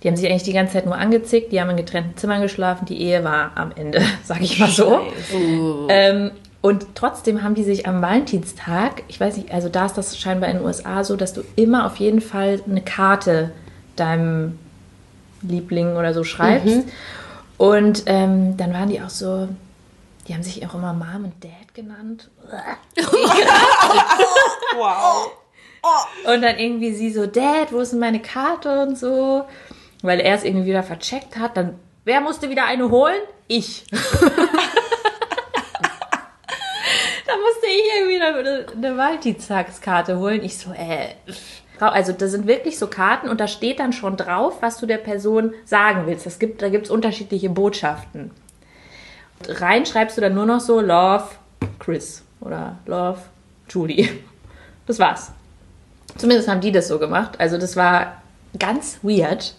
[0.05, 2.85] Die haben sich eigentlich die ganze Zeit nur angezickt, die haben in getrennten Zimmern geschlafen,
[2.85, 5.01] die Ehe war am Ende, sag ich mal so.
[5.88, 10.19] Ähm, und trotzdem haben die sich am Valentinstag, ich weiß nicht, also da ist das
[10.19, 13.53] scheinbar in den USA so, dass du immer auf jeden Fall eine Karte
[13.97, 14.59] deinem
[15.43, 16.85] Liebling oder so schreibst.
[17.57, 19.49] Und ähm, dann waren die auch so,
[20.27, 22.31] die haben sich auch immer Mom und Dad genannt.
[24.77, 25.31] Wow.
[26.25, 29.45] Und dann irgendwie sie so, Dad, wo ist denn meine Karte und so.
[30.05, 31.57] Weil er es irgendwie wieder vercheckt hat.
[31.57, 33.23] Dann, wer musste wieder eine holen?
[33.49, 33.87] Ich.
[33.90, 34.37] da musste
[37.67, 40.45] ich irgendwie eine, eine Valentinstagskarte holen.
[40.45, 41.14] Ich so, äh.
[41.81, 44.99] Also da sind wirklich so Karten und da steht dann schon drauf, was du der
[44.99, 46.27] Person sagen willst.
[46.27, 48.31] Das gibt, da gibt es unterschiedliche Botschaften.
[49.38, 51.31] Und rein schreibst du dann nur noch so Love
[51.79, 53.21] Chris oder Love
[53.71, 54.09] Julie.
[54.87, 55.33] Das war's.
[56.19, 57.40] Zumindest haben die das so gemacht.
[57.40, 58.23] Also das war
[58.59, 59.55] ganz weird.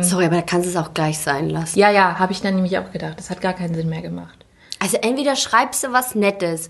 [0.00, 1.78] Sorry, aber da kannst du es auch gleich sein lassen.
[1.78, 3.18] Ja, ja, habe ich dann nämlich auch gedacht.
[3.18, 4.44] Das hat gar keinen Sinn mehr gemacht.
[4.80, 6.68] Also entweder schreibst du was Nettes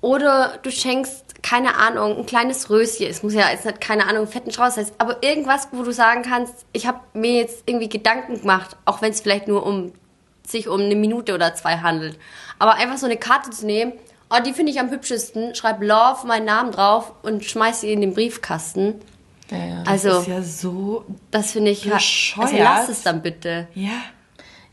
[0.00, 3.06] oder du schenkst, keine Ahnung, ein kleines Röschen.
[3.06, 5.92] Es muss ja jetzt nicht, keine Ahnung, einen fetten Strauß sein, aber irgendwas, wo du
[5.92, 9.92] sagen kannst, ich habe mir jetzt irgendwie Gedanken gemacht, auch wenn es vielleicht nur um
[10.46, 12.18] sich um eine Minute oder zwei handelt.
[12.58, 13.92] Aber einfach so eine Karte zu nehmen,
[14.30, 18.00] oh, die finde ich am hübschesten, schreib Love, meinen Namen drauf und schmeiß sie in
[18.00, 19.00] den Briefkasten.
[19.50, 19.82] Ja, ja.
[19.86, 21.04] Also, Das ist ja so.
[21.30, 22.48] das finde ich, bescheuert.
[22.52, 23.68] also lass es dann bitte.
[23.74, 23.90] Ja.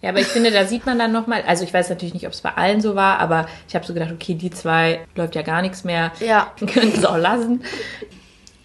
[0.01, 2.33] Ja, aber ich finde, da sieht man dann nochmal, also ich weiß natürlich nicht, ob
[2.33, 5.41] es bei allen so war, aber ich habe so gedacht, okay, die zwei läuft ja
[5.41, 6.11] gar nichts mehr.
[6.19, 6.51] Ja.
[6.71, 7.63] Können es auch lassen.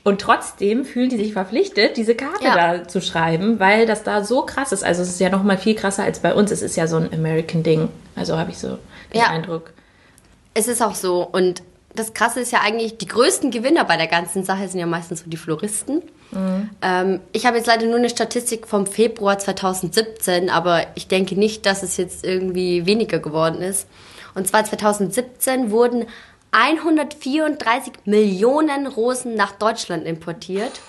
[0.05, 2.55] Und trotzdem fühlen die sich verpflichtet, diese Karte Ja.
[2.77, 4.85] da zu schreiben, weil das da so krass ist.
[4.85, 6.51] Also es ist ja nochmal viel krasser als bei uns.
[6.51, 7.89] Es ist ja so ein American-Ding.
[8.15, 8.79] Also habe ich so
[9.15, 9.29] den Ja.
[9.31, 9.73] Eindruck.
[10.55, 11.23] Es ist auch so.
[11.27, 11.63] Und
[11.95, 15.21] das Krasse ist ja eigentlich, die größten Gewinner bei der ganzen Sache sind ja meistens
[15.21, 16.03] so die Floristen.
[16.81, 21.67] Ähm, ich habe jetzt leider nur eine Statistik vom Februar 2017, aber ich denke nicht,
[21.67, 23.87] dass es jetzt irgendwie weniger geworden ist.
[24.35, 26.07] Und zwar 2017 wurden
[26.53, 30.81] 134 Millionen Rosen nach Deutschland importiert.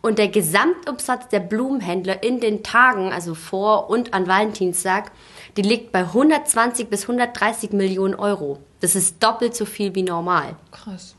[0.00, 5.12] Und der Gesamtumsatz der Blumenhändler in den Tagen, also vor und an Valentinstag,
[5.56, 8.58] die liegt bei 120 bis 130 Millionen Euro.
[8.82, 10.56] Das ist doppelt so viel wie normal.
[10.72, 11.14] Krass.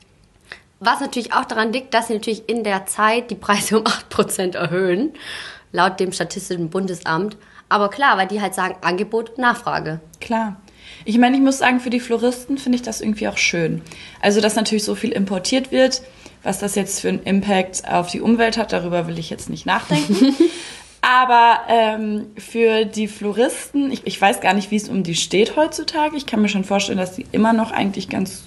[0.80, 4.56] Was natürlich auch daran liegt, dass sie natürlich in der Zeit die Preise um 8%
[4.56, 5.13] erhöhen,
[5.71, 7.38] laut dem Statistischen Bundesamt.
[7.69, 10.02] Aber klar, weil die halt sagen Angebot und Nachfrage.
[10.19, 10.58] Klar.
[11.06, 13.82] Ich meine, ich muss sagen, für die Floristen finde ich das irgendwie auch schön.
[14.21, 16.02] Also, dass natürlich so viel importiert wird,
[16.43, 19.65] was das jetzt für einen Impact auf die Umwelt hat, darüber will ich jetzt nicht
[19.65, 20.36] nachdenken.
[21.04, 25.58] Aber ähm, für die Floristen, ich, ich weiß gar nicht, wie es um die steht
[25.58, 26.16] heutzutage.
[26.16, 28.44] Ich kann mir schon vorstellen, dass die immer noch eigentlich ganz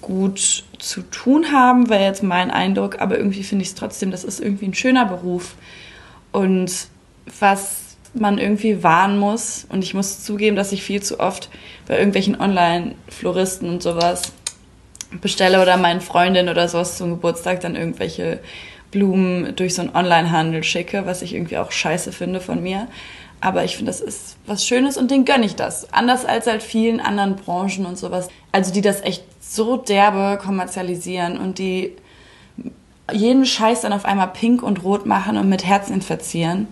[0.00, 3.02] gut zu tun haben, wäre jetzt mein Eindruck.
[3.02, 5.56] Aber irgendwie finde ich es trotzdem, das ist irgendwie ein schöner Beruf.
[6.32, 6.72] Und
[7.38, 11.50] was man irgendwie wahren muss, und ich muss zugeben, dass ich viel zu oft
[11.86, 14.32] bei irgendwelchen Online-Floristen und sowas
[15.20, 18.40] bestelle oder meinen Freundinnen oder sowas zum Geburtstag dann irgendwelche
[18.90, 22.88] Blumen durch so einen Online-Handel schicke, was ich irgendwie auch scheiße finde von mir.
[23.40, 25.92] Aber ich finde, das ist was Schönes und denen gönne ich das.
[25.92, 28.28] Anders als halt vielen anderen Branchen und sowas.
[28.50, 31.94] Also die das echt so derbe kommerzialisieren und die
[33.12, 36.68] jeden Scheiß dann auf einmal pink und rot machen und mit Herzen verzieren.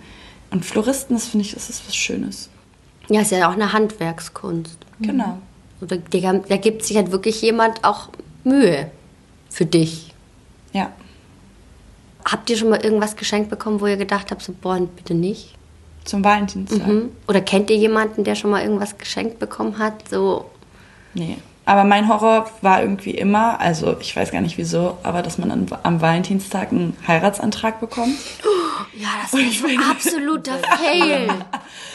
[0.50, 2.50] Und Floristen, das finde ich, das ist was Schönes.
[3.08, 4.78] Ja, ist ja auch eine Handwerkskunst.
[5.00, 5.38] Genau.
[5.80, 8.08] Und Da, da da gibt sich halt wirklich jemand auch
[8.44, 8.90] Mühe
[9.50, 10.14] für dich.
[10.72, 10.92] Ja.
[12.28, 15.54] Habt ihr schon mal irgendwas geschenkt bekommen, wo ihr gedacht habt, so, boah, bitte nicht?
[16.04, 16.86] Zum Valentinstag.
[16.86, 17.10] Hm?
[17.28, 20.08] Oder kennt ihr jemanden, der schon mal irgendwas geschenkt bekommen hat?
[20.08, 20.50] So,
[21.16, 21.38] Nee.
[21.64, 25.50] Aber mein Horror war irgendwie immer, also ich weiß gar nicht wieso, aber dass man
[25.50, 28.16] an, am Valentinstag einen Heiratsantrag bekommt.
[28.94, 31.28] ja, das ist ein absoluter Fail.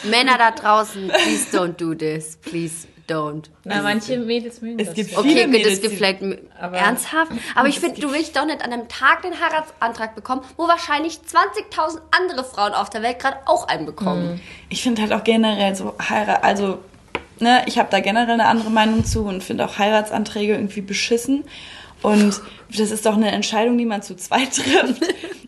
[0.02, 2.36] Männer da draußen, please don't do this.
[2.42, 3.44] Please don't.
[3.64, 4.94] Na, manche Mädels mögen Es das.
[4.94, 5.16] gibt.
[5.16, 6.22] Okay, Viele Mädels, das gibt die- vielleicht
[6.60, 7.32] aber- ernsthaft.
[7.54, 11.20] Aber ich finde, du willst doch nicht an einem Tag den Heiratsantrag bekommen, wo wahrscheinlich
[11.22, 14.40] 20.000 andere Frauen auf der Welt gerade auch einen bekommen.
[14.68, 16.78] Ich finde halt auch generell so Heirat, also
[17.40, 21.44] ne, ich habe da generell eine andere Meinung zu und finde auch Heiratsanträge irgendwie beschissen.
[22.02, 22.40] Und
[22.76, 25.02] das ist doch eine Entscheidung, die man zu zweit trifft.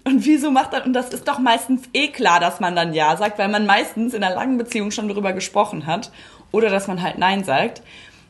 [0.05, 3.17] Und wieso macht man, und das ist doch meistens eh klar, dass man dann Ja
[3.17, 6.13] sagt, weil man meistens in einer langen Beziehung schon darüber gesprochen hat.
[6.55, 7.83] Oder dass man halt Nein sagt.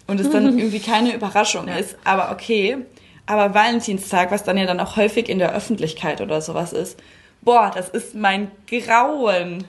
[0.06, 1.96] Und es dann irgendwie keine Überraschung ist.
[2.04, 2.78] Aber okay.
[3.26, 6.98] Aber Valentinstag, was dann ja dann auch häufig in der Öffentlichkeit oder sowas ist,
[7.42, 9.64] boah, das ist mein Grauen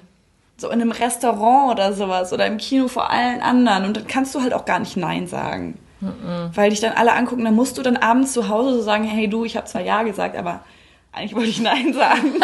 [0.58, 4.34] so in einem Restaurant oder sowas oder im Kino vor allen anderen und dann kannst
[4.36, 5.78] du halt auch gar nicht Nein sagen.
[6.54, 9.28] Weil dich dann alle angucken, dann musst du dann abends zu Hause so sagen, hey
[9.28, 10.64] du, ich habe zwar Ja gesagt, aber
[11.12, 12.36] eigentlich wollte ich Nein sagen.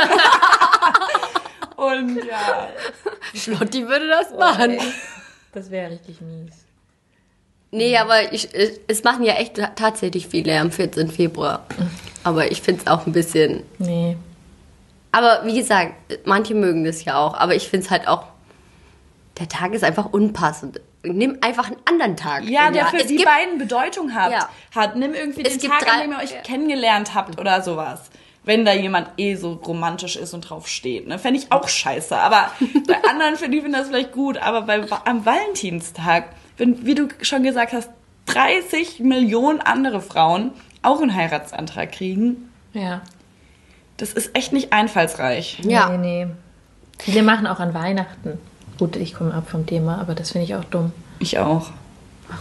[1.75, 2.67] Und ja,
[3.33, 4.77] Schlotti würde das machen.
[5.53, 6.53] Das wäre richtig mies.
[7.71, 11.09] Nee, aber ich, es- es machen ja echt tatsächlich viele am 14.
[11.09, 11.65] Februar.
[12.23, 13.63] Aber ich finde es auch ein bisschen.
[13.79, 14.17] Nee.
[15.13, 15.93] Aber wie gesagt,
[16.25, 17.33] manche mögen das ja auch.
[17.35, 18.25] Aber ich finde es halt auch.
[19.39, 20.81] Der Tag ist einfach unpassend.
[21.03, 22.43] Nimm einfach einen anderen Tag.
[22.43, 22.89] ja, der Jahr.
[22.91, 24.31] für Es die gibt- beiden Bedeutung hat.
[24.31, 24.49] Ja.
[24.75, 24.95] hat.
[24.97, 28.09] Nimm irgendwie Es den Tag, drei- an dem ihr euch kennengelernt habt oder sowas.
[28.43, 31.07] Wenn da jemand eh so romantisch ist und drauf steht.
[31.07, 31.19] Ne?
[31.19, 32.17] Fände ich auch scheiße.
[32.17, 32.49] Aber
[32.87, 34.37] bei anderen finde ich find das vielleicht gut.
[34.37, 37.89] Aber bei, am Valentinstag, wenn, wie du schon gesagt hast,
[38.25, 40.51] 30 Millionen andere Frauen
[40.81, 43.01] auch einen Heiratsantrag kriegen, Ja.
[43.97, 45.59] das ist echt nicht einfallsreich.
[45.63, 45.89] Ja.
[45.89, 46.27] Nee, nee.
[46.97, 48.39] Viele machen auch an Weihnachten.
[48.79, 50.91] Gut, ich komme ab vom Thema, aber das finde ich auch dumm.
[51.19, 51.69] Ich auch.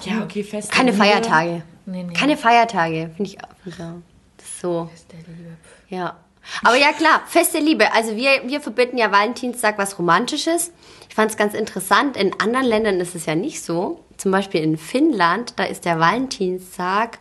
[0.04, 0.70] Ja, okay, fest.
[0.72, 1.62] Keine Feiertage.
[1.84, 2.12] Nee, nee.
[2.14, 3.10] Keine Feiertage.
[3.16, 3.48] Finde ich, auch.
[3.66, 4.88] Das ist so.
[4.92, 5.56] Fest der Liebe.
[5.90, 6.16] Ja.
[6.64, 7.92] Aber ja klar, feste Liebe.
[7.92, 10.72] Also wir, wir verbinden ja Valentinstag was Romantisches.
[11.08, 12.16] Ich fand es ganz interessant.
[12.16, 14.02] In anderen Ländern ist es ja nicht so.
[14.16, 17.18] Zum Beispiel in Finnland, da ist der Valentinstag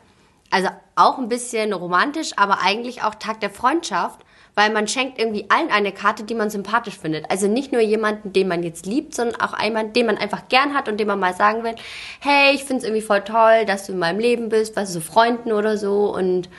[0.52, 4.20] also auch ein bisschen romantisch, aber eigentlich auch Tag der Freundschaft,
[4.56, 7.30] weil man schenkt irgendwie allen eine Karte, die man sympathisch findet.
[7.30, 10.74] Also nicht nur jemanden, den man jetzt liebt, sondern auch jemanden, den man einfach gern
[10.74, 11.76] hat und dem man mal sagen will,
[12.20, 15.00] hey, ich finde es irgendwie voll toll, dass du in meinem Leben bist, du, so
[15.00, 16.50] Freunden oder so und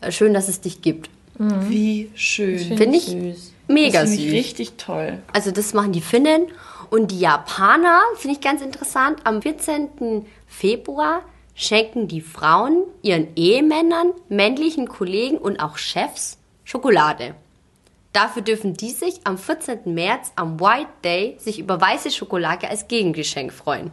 [0.00, 1.10] äh, schön, dass es dich gibt.
[1.40, 2.58] Wie schön.
[2.58, 3.52] Finde ich süß.
[3.66, 4.18] mega das süß.
[4.18, 5.18] finde ich richtig toll.
[5.32, 6.48] Also das machen die Finnen
[6.90, 9.20] und die Japaner, finde ich ganz interessant.
[9.24, 10.26] Am 14.
[10.46, 11.22] Februar
[11.54, 17.34] schenken die Frauen ihren Ehemännern, männlichen Kollegen und auch Chefs Schokolade.
[18.12, 19.94] Dafür dürfen die sich am 14.
[19.94, 23.92] März, am White Day, sich über weiße Schokolade als Gegengeschenk freuen.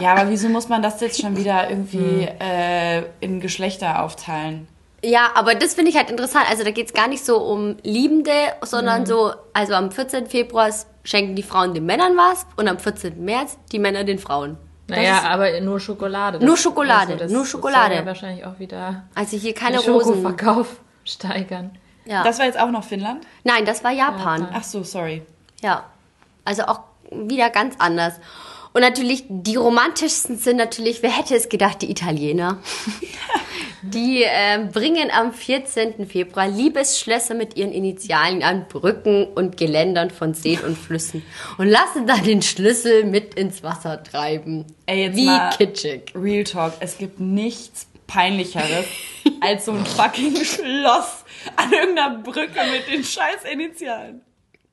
[0.00, 4.68] Ja, aber wieso muss man das jetzt schon wieder irgendwie äh, in Geschlechter aufteilen?
[5.04, 6.46] Ja, aber das finde ich halt interessant.
[6.48, 10.26] Also da geht es gar nicht so um Liebende, sondern so, also am 14.
[10.26, 10.70] Februar
[11.02, 13.24] schenken die Frauen den Männern was und am 14.
[13.24, 14.56] März die Männer den Frauen.
[14.86, 16.44] Das Naja, aber nur Schokolade.
[16.44, 17.94] Nur Schokolade, das, nur Das Schokolade.
[17.94, 20.14] soll ja wahrscheinlich auch wieder Also hier keine den Rosen.
[20.14, 20.68] Schokoverkauf
[21.04, 21.76] steigern.
[22.04, 22.22] Ja.
[22.24, 23.24] Das war jetzt auch noch Finnland?
[23.44, 24.48] Nein, das war Japan.
[24.52, 25.22] Ach so, sorry.
[25.62, 25.84] Ja.
[26.44, 28.14] Also auch wieder ganz anders.
[28.72, 32.58] Und natürlich, die romantischsten sind natürlich, wer hätte es gedacht, die Italiener.
[33.82, 36.06] Die ähm, bringen am 14.
[36.06, 41.24] Februar Liebesschlösser mit ihren Initialen an Brücken und Geländern von Seen und Flüssen
[41.58, 44.66] und lassen dann den Schlüssel mit ins Wasser treiben.
[44.86, 46.12] Ey, jetzt Wie mal kitschig.
[46.14, 48.86] Real Talk, es gibt nichts peinlicheres
[49.40, 51.24] als so ein fucking Schloss
[51.56, 54.20] an irgendeiner Brücke mit den scheiß Initialen.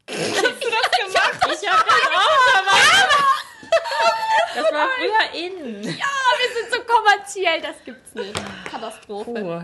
[0.07, 1.61] Hast du das gemacht?
[1.61, 2.98] Ich hab das auch gemacht.
[4.55, 5.83] Das war früher in.
[5.83, 8.33] Wir sind so kommerziell, das gibt's nicht.
[8.69, 9.31] Katastrophe.
[9.31, 9.63] Puh.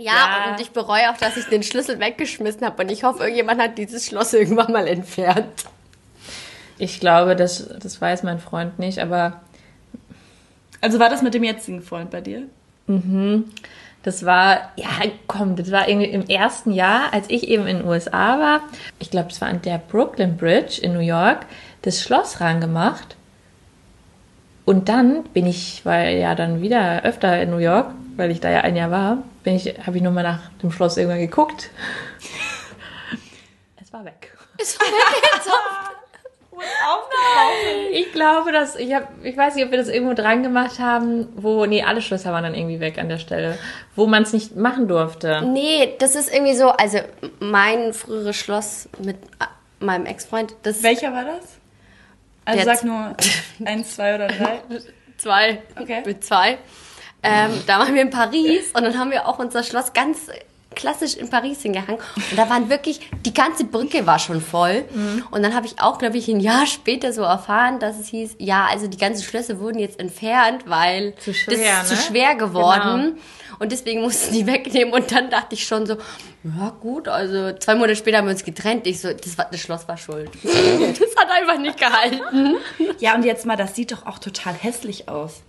[0.00, 0.52] Ja, Ja.
[0.52, 2.82] und ich bereue auch, dass ich den Schlüssel weggeschmissen habe.
[2.82, 5.64] Und ich hoffe, irgendjemand hat dieses Schloss irgendwann mal entfernt.
[6.78, 9.42] Ich glaube, das, das weiß mein Freund nicht, aber
[10.80, 12.44] Also war das mit dem jetzigen Freund bei dir?
[14.02, 14.88] das war, ja,
[15.28, 18.60] komm, das war irgendwie im ersten Jahr, als ich eben in den USA war.
[18.98, 21.46] Ich glaube, das war an der Brooklyn Bridge in New York,
[21.82, 23.14] das Schloss rangemacht.
[24.70, 28.52] Und dann bin ich, weil ja dann wieder öfter in New York, weil ich da
[28.52, 31.70] ja ein Jahr war, bin ich, habe ich nochmal nach dem Schloss irgendwann geguckt.
[33.82, 34.32] es war weg.
[37.92, 41.28] Ich glaube, dass ich habe, ich weiß nicht, ob wir das irgendwo dran gemacht haben,
[41.34, 43.58] wo nee, alle Schlösser waren dann irgendwie weg an der Stelle,
[43.96, 45.40] wo man es nicht machen durfte.
[45.42, 46.98] Nee, das ist irgendwie so, also
[47.38, 49.46] mein früheres Schloss mit äh,
[49.84, 51.59] meinem Ex-Freund, das Welcher war das?
[52.50, 53.14] Also sag nur
[53.64, 54.60] eins, zwei oder drei.
[55.18, 56.02] zwei, Okay.
[56.04, 56.58] mit zwei.
[57.22, 60.28] Ähm, da waren wir in Paris und dann haben wir auch unser Schloss ganz
[60.74, 62.00] klassisch in Paris hingehangen.
[62.30, 64.84] Und da waren wirklich, die ganze Brücke war schon voll.
[65.30, 68.36] Und dann habe ich auch, glaube ich, ein Jahr später so erfahren, dass es hieß,
[68.38, 72.00] ja, also die ganzen Schlösser wurden jetzt entfernt, weil Zu schwer, das ist zu ne?
[72.20, 73.18] schwer geworden.
[73.60, 74.92] Und deswegen mussten die wegnehmen.
[74.92, 75.96] Und dann dachte ich schon so,
[76.42, 78.86] ja gut, also zwei Monate später haben wir uns getrennt.
[78.86, 80.30] Ich so, das, war, das Schloss war schuld.
[80.42, 82.56] das hat einfach nicht gehalten.
[82.98, 85.42] Ja, und jetzt mal, das sieht doch auch total hässlich aus.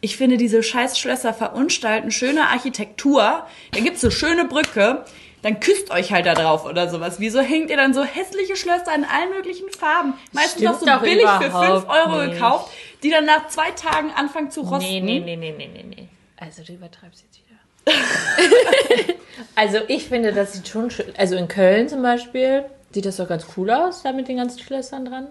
[0.00, 3.46] Ich finde, diese Scheißschlösser verunstalten schöne Architektur.
[3.70, 5.04] Da gibt's so schöne Brücke.
[5.42, 7.20] Dann küsst euch halt da drauf oder sowas.
[7.20, 10.14] Wieso hängt ihr dann so hässliche Schlösser in allen möglichen Farben?
[10.32, 12.34] Meistens auch so billig für 5 überhaupt Euro nicht.
[12.34, 12.72] gekauft,
[13.04, 15.04] die dann nach zwei Tagen anfangen zu rosten.
[15.04, 16.08] Nee, nee, nee, nee, nee, nee.
[16.36, 17.41] Also du übertreibst jetzt wieder.
[19.54, 21.12] also ich finde, das sieht schon schön.
[21.16, 24.60] Also in Köln zum Beispiel sieht das doch ganz cool aus, da mit den ganzen
[24.60, 25.28] Schlössern dran.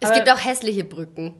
[0.00, 1.34] Es Aber- gibt auch hässliche Brücken.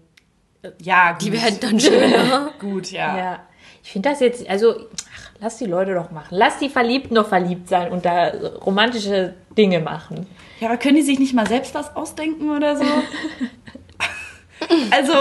[0.81, 1.23] Ja, gut.
[1.23, 2.51] Die werden dann schöner.
[2.59, 3.19] gut, ja.
[3.19, 3.41] Ja.
[3.83, 4.75] Ich finde das jetzt, also,
[5.15, 6.29] ach, lass die Leute doch machen.
[6.31, 8.29] Lass die Verliebten doch verliebt sein und da
[8.65, 10.27] romantische Dinge machen.
[10.61, 12.85] Ja, aber können die sich nicht mal selbst was ausdenken oder so?
[14.91, 15.13] also,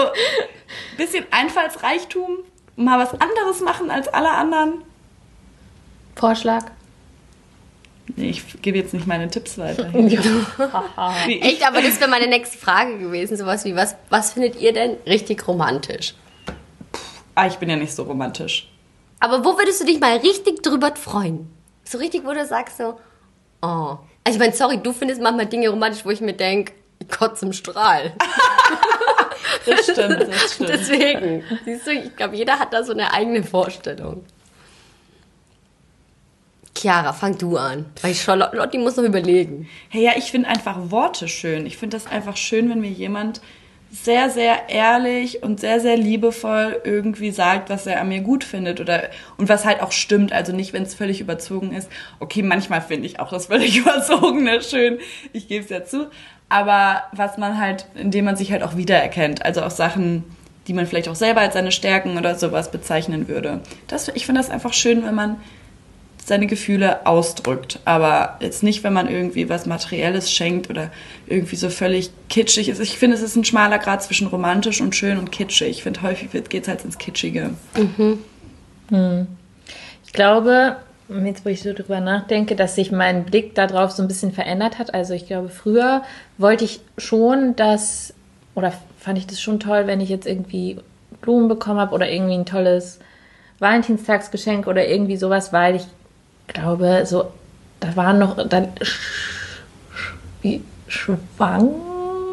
[0.96, 2.38] bisschen Einfallsreichtum,
[2.76, 4.82] mal was anderes machen als alle anderen.
[6.14, 6.64] Vorschlag?
[8.16, 9.88] Nee, ich gebe jetzt nicht meine Tipps weiter.
[9.94, 13.36] Echt, aber das wäre meine nächste Frage gewesen.
[13.36, 16.14] Sowas wie, was, was findet ihr denn richtig romantisch?
[17.34, 18.70] Ah, ich bin ja nicht so romantisch.
[19.20, 21.50] Aber wo würdest du dich mal richtig drüber freuen?
[21.84, 22.98] So richtig, wo du sagst so,
[23.62, 23.96] oh.
[24.26, 26.72] Also ich meine, sorry, du findest manchmal Dinge romantisch, wo ich mir denke,
[27.18, 28.12] Gott zum Strahl.
[29.66, 30.68] Das stimmt, das stimmt.
[30.68, 34.24] Deswegen, siehst du, ich glaube, jeder hat da so eine eigene Vorstellung.
[36.76, 37.86] Chiara, fang du an.
[38.02, 39.68] Weil Charlotte, die muss noch überlegen.
[39.88, 41.66] Hey, ja, ich finde einfach Worte schön.
[41.66, 43.40] Ich finde das einfach schön, wenn mir jemand
[43.94, 48.80] sehr, sehr ehrlich und sehr, sehr liebevoll irgendwie sagt, was er an mir gut findet
[48.80, 49.04] oder
[49.36, 50.32] und was halt auch stimmt.
[50.32, 51.88] Also nicht, wenn es völlig überzogen ist.
[52.18, 54.98] Okay, manchmal finde ich auch das völlig Überzogene schön.
[55.32, 56.08] Ich gebe es ja zu.
[56.48, 59.44] Aber was man halt, indem man sich halt auch wiedererkennt.
[59.44, 60.24] Also auch Sachen,
[60.66, 63.60] die man vielleicht auch selber als seine Stärken oder sowas bezeichnen würde.
[63.86, 65.36] Das, ich finde das einfach schön, wenn man
[66.24, 67.80] seine Gefühle ausdrückt.
[67.84, 70.90] Aber jetzt nicht, wenn man irgendwie was Materielles schenkt oder
[71.26, 72.80] irgendwie so völlig kitschig ist.
[72.80, 75.68] Ich finde, es ist ein schmaler Grad zwischen romantisch und schön und kitschig.
[75.68, 77.50] Ich finde, häufig geht es halt ins Kitschige.
[80.06, 80.76] Ich glaube,
[81.24, 84.78] jetzt wo ich so drüber nachdenke, dass sich mein Blick darauf so ein bisschen verändert
[84.78, 84.94] hat.
[84.94, 86.02] Also ich glaube, früher
[86.38, 88.14] wollte ich schon, dass,
[88.54, 90.78] oder fand ich das schon toll, wenn ich jetzt irgendwie
[91.20, 92.98] Blumen bekommen habe oder irgendwie ein tolles
[93.58, 95.86] Valentinstagsgeschenk oder irgendwie sowas, weil ich
[96.48, 97.32] glaube, so,
[97.80, 98.68] da waren noch, dann
[100.42, 101.70] wie schwang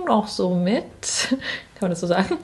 [0.06, 0.84] noch so mit,
[1.30, 2.38] kann man das so sagen?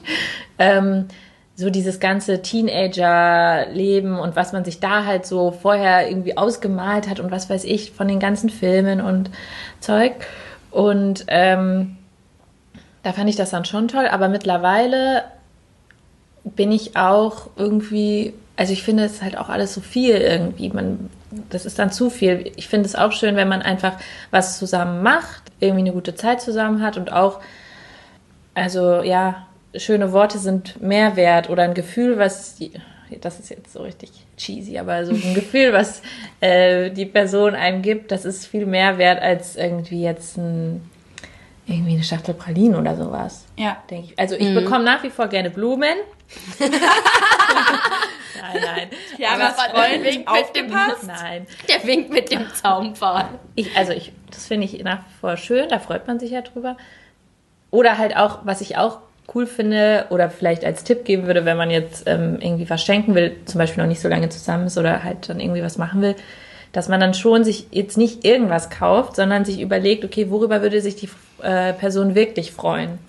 [0.57, 1.07] Ähm,
[1.55, 7.19] so dieses ganze Teenager-Leben und was man sich da halt so vorher irgendwie ausgemalt hat
[7.19, 9.31] und was weiß ich von den ganzen Filmen und
[9.79, 10.13] Zeug.
[10.69, 11.97] Und ähm,
[13.01, 15.23] da fand ich das dann schon toll, aber mittlerweile
[16.43, 20.69] bin ich auch irgendwie, also ich finde es halt auch alles so viel irgendwie.
[20.69, 21.09] Man,
[21.49, 22.51] das ist dann zu viel.
[22.55, 23.93] Ich finde es auch schön, wenn man einfach
[24.31, 27.39] was zusammen macht, irgendwie eine gute Zeit zusammen hat und auch,
[28.53, 32.57] also ja, schöne Worte sind mehr wert oder ein Gefühl, was
[33.21, 36.01] das ist jetzt so richtig cheesy, aber so ein Gefühl, was
[36.41, 40.89] äh, die Person einem gibt, das ist viel mehr wert als irgendwie jetzt ein,
[41.65, 43.45] irgendwie eine Schachtel Pralinen oder sowas.
[43.55, 43.77] Ja.
[43.89, 44.19] Denke ich.
[44.19, 45.95] Also ich bekomme nach wie vor gerne Blumen.
[48.41, 48.89] nein, nein.
[49.17, 51.03] Ja, warte, Freund wink mit dem aufgepasst.
[51.07, 51.47] Nein.
[51.67, 53.29] Der winkt mit dem Zaumpfahl.
[53.55, 56.41] Ich, also ich, das finde ich nach wie vor schön, da freut man sich ja
[56.41, 56.77] drüber.
[57.71, 58.99] Oder halt auch, was ich auch
[59.33, 63.13] cool finde oder vielleicht als Tipp geben würde, wenn man jetzt ähm, irgendwie was schenken
[63.13, 66.01] will, zum Beispiel noch nicht so lange zusammen ist oder halt dann irgendwie was machen
[66.01, 66.15] will,
[66.71, 70.81] dass man dann schon sich jetzt nicht irgendwas kauft, sondern sich überlegt, okay, worüber würde
[70.81, 71.09] sich die
[71.41, 72.99] äh, Person wirklich freuen?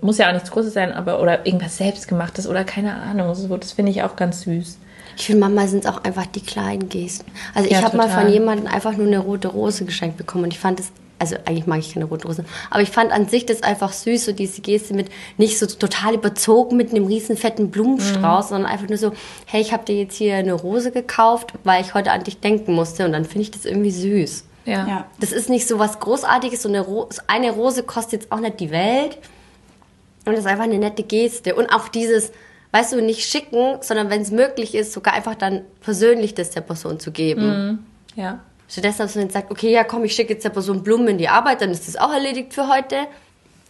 [0.00, 3.34] Muss ja auch nichts Großes sein, aber oder irgendwas selbstgemachtes oder keine Ahnung.
[3.34, 4.78] So, das finde ich auch ganz süß.
[5.16, 7.30] Ich finde, manchmal sind es auch einfach die kleinen Gesten.
[7.54, 10.52] Also ich Ja, habe mal von jemandem einfach nur eine rote Rose geschenkt bekommen und
[10.52, 13.44] ich fand es, also eigentlich mag ich keine rote Rose, aber ich fand an sich
[13.44, 17.72] das einfach süß, so diese Geste mit, nicht so total überzogen mit einem riesen fetten
[17.72, 18.48] Blumenstrauß, Mhm.
[18.50, 19.10] sondern einfach nur so,
[19.46, 22.72] hey, ich habe dir jetzt hier eine Rose gekauft, weil ich heute an dich denken
[22.74, 24.44] musste und dann finde ich das irgendwie süß.
[24.66, 24.86] Ja.
[24.86, 25.06] Ja.
[25.18, 28.60] Das ist nicht so was Großartiges, so eine, Ro eine Rose kostet jetzt auch nicht
[28.60, 29.18] die Welt.
[30.28, 31.54] Und das ist einfach eine nette Geste.
[31.54, 32.32] Und auch dieses,
[32.72, 36.60] weißt du, nicht schicken, sondern wenn es möglich ist, sogar einfach dann persönlich das der
[36.60, 37.86] Person zu geben.
[38.14, 38.40] Ja.
[38.68, 41.18] Stattdessen, dass man jetzt sagt, okay, ja komm, ich schicke jetzt der Person Blumen in
[41.18, 42.96] die Arbeit, dann ist das auch erledigt für heute.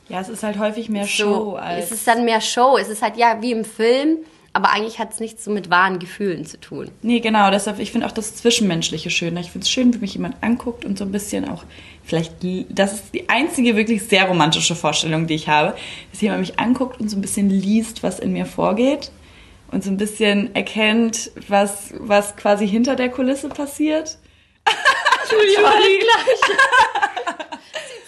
[0.08, 1.84] Ja, es ist halt häufig mehr Show So, als.
[1.84, 2.76] es ist dann mehr Show.
[2.78, 4.18] Es ist halt ja wie im Film,
[4.52, 6.90] aber eigentlich hat es nichts so mit wahren Gefühlen zu tun.
[7.02, 9.36] Nee, genau, deshalb, ich finde auch das Zwischenmenschliche schön.
[9.36, 11.64] Ich finde es schön, wenn mich jemand anguckt und so ein bisschen auch,
[12.04, 12.34] vielleicht,
[12.68, 15.76] das ist die einzige wirklich sehr romantische Vorstellung, die ich habe,
[16.10, 19.10] dass jemand mich anguckt und so ein bisschen liest, was in mir vorgeht
[19.70, 24.18] und so ein bisschen erkennt, was, was quasi hinter der Kulisse passiert.
[25.30, 25.56] Julie,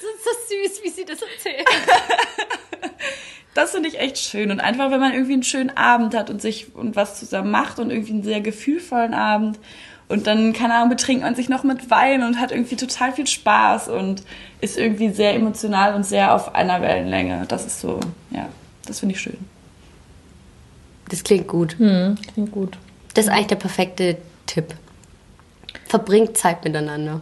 [0.00, 1.68] Das ist so süß, wie sie das erzählt.
[3.61, 4.51] Das finde ich echt schön.
[4.51, 7.79] Und einfach, wenn man irgendwie einen schönen Abend hat und sich und was zusammen macht
[7.79, 9.59] und irgendwie einen sehr gefühlvollen Abend
[10.09, 13.27] und dann, keine Ahnung, betrinkt man sich noch mit Wein und hat irgendwie total viel
[13.27, 14.23] Spaß und
[14.63, 17.44] ist irgendwie sehr emotional und sehr auf einer Wellenlänge.
[17.48, 18.00] Das ist so,
[18.31, 18.48] ja,
[18.87, 19.37] das finde ich schön.
[21.11, 21.77] Das klingt gut.
[21.79, 22.79] Hm, klingt gut.
[23.13, 24.75] Das ist eigentlich der perfekte Tipp.
[25.87, 27.21] Verbringt Zeit miteinander.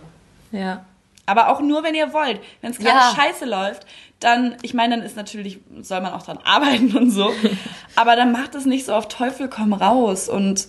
[0.52, 0.84] Ja.
[1.26, 2.40] Aber auch nur, wenn ihr wollt.
[2.62, 3.14] Wenn es gerade Ja.
[3.14, 3.84] scheiße läuft,
[4.20, 7.30] dann, ich meine, dann ist natürlich, soll man auch dran arbeiten und so.
[7.96, 10.66] aber dann macht es nicht so auf Teufel komm raus und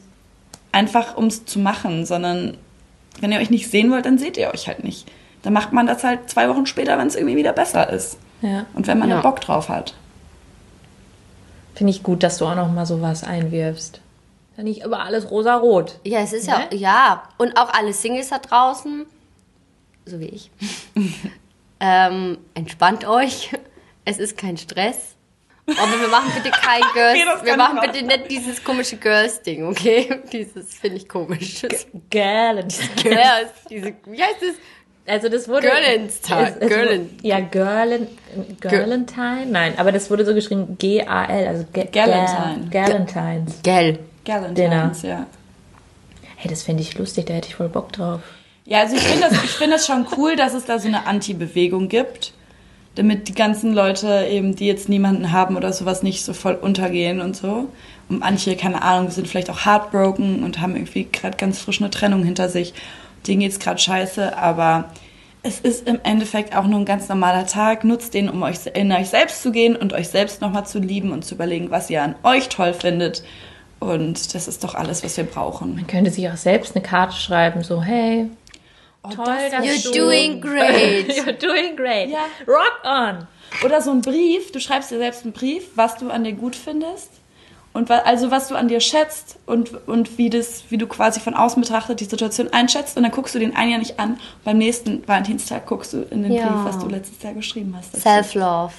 [0.71, 2.57] einfach ums zu machen, sondern
[3.21, 5.09] wenn ihr euch nicht sehen wollt, dann seht ihr euch halt nicht.
[5.41, 8.17] Dann macht man das halt zwei Wochen später, wenn es irgendwie wieder besser ist.
[8.41, 8.65] Ja.
[8.73, 9.15] Und wenn man Ja.
[9.17, 9.95] da Bock drauf hat.
[11.75, 14.01] Finde ich gut, dass du auch noch mal sowas einwirfst.
[14.57, 15.99] Ja, nicht immer alles rosa-rot.
[16.03, 16.75] Ja, es ist ja, Ne?
[16.75, 17.23] ja.
[17.37, 19.05] Und auch alle Singles da draußen,
[20.05, 20.51] so wie ich.
[21.79, 23.51] ähm, entspannt euch.
[24.05, 25.13] Es ist kein Stress.
[25.67, 27.43] Aber wir machen bitte kein Girls.
[27.45, 30.21] Wir machen bitte nicht dieses komische Girls-Ding, okay?
[30.33, 31.61] Dieses finde ich komisch.
[32.09, 32.63] Girl.
[33.03, 34.55] Girls, diese, wie heißt es?
[35.05, 35.67] Also das wurde...
[35.69, 36.21] Es-
[36.59, 37.19] Girlen.
[37.21, 38.07] Ja, Girlen,
[38.61, 39.45] Girlentine?
[39.45, 42.67] Nein, aber das wurde so geschrieben G-A-L, also Ge- Galentine.
[42.71, 43.61] Gal- Galentines.
[43.61, 43.99] Gell.
[44.25, 45.27] Galentines, ja.
[46.37, 48.21] Hey, das fände ich lustig, da hätte ich voll Bock drauf.
[48.69, 51.07] Ja, also ich finde das, ich finde das schon cool, dass es da so eine
[51.07, 52.33] Anti-Bewegung gibt,
[52.93, 57.19] damit die ganzen Leute eben, die jetzt niemanden haben oder sowas, nicht so voll untergehen
[57.19, 57.69] und so.
[58.09, 61.89] Und manche, keine Ahnung, sind vielleicht auch heartbroken und haben irgendwie gerade ganz frisch eine
[61.89, 62.75] Trennung hinter sich.
[63.25, 64.91] Denen geht's gerade scheiße, aber
[65.41, 67.83] es ist im Endeffekt auch nur ein ganz normaler Tag.
[67.83, 71.11] Nutzt den, um euch in euch selbst zu gehen und euch selbst nochmal zu lieben
[71.11, 73.23] und zu überlegen, was ihr an euch toll findet.
[73.79, 75.73] Und das ist doch alles, was wir brauchen.
[75.73, 78.29] Man könnte sich auch selbst eine Karte schreiben, so, hey,
[79.03, 79.99] toll, dass You're du...
[79.99, 81.09] doing great.
[81.11, 82.09] You're doing great.
[82.09, 82.25] Ja.
[82.47, 83.27] Rock on.
[83.65, 86.55] Oder so ein Brief, du schreibst dir selbst einen Brief, was du an dir gut
[86.55, 87.09] findest.
[87.71, 91.19] Und wa- also was du an dir schätzt und, und wie, das, wie du quasi
[91.19, 92.97] von außen betrachtet die Situation einschätzt.
[92.97, 94.19] Und dann guckst du den ein Jahr nicht an.
[94.43, 96.47] Beim nächsten Valentinstag guckst du in den Ja.
[96.47, 97.95] Brief, was du letztes Jahr geschrieben hast.
[97.95, 98.73] Self-Love.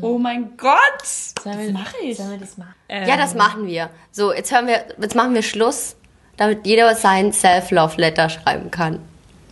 [0.00, 1.04] Oh mein Gott!
[1.04, 2.16] Sollen das mache ich.
[2.16, 2.74] Sollen wir das machen?
[2.88, 3.90] Ja, das machen wir.
[4.10, 5.96] So, jetzt hören wir, jetzt machen wir Schluss,
[6.38, 9.00] damit jeder sein Self-Love-Letter schreiben kann.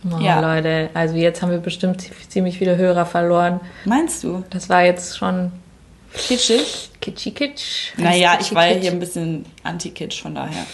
[0.05, 0.39] Oh, Ja.
[0.39, 3.59] Leute, also jetzt haben wir bestimmt ziemlich viele Hörer verloren.
[3.85, 4.43] Meinst du?
[4.49, 5.51] Das war jetzt schon
[6.13, 6.89] Kitschig?
[7.01, 7.93] kitschy kitsch.
[7.97, 8.81] Naja, kitschig, ich war ja kitsch.
[8.81, 10.65] hier ein bisschen anti-kitsch, von daher.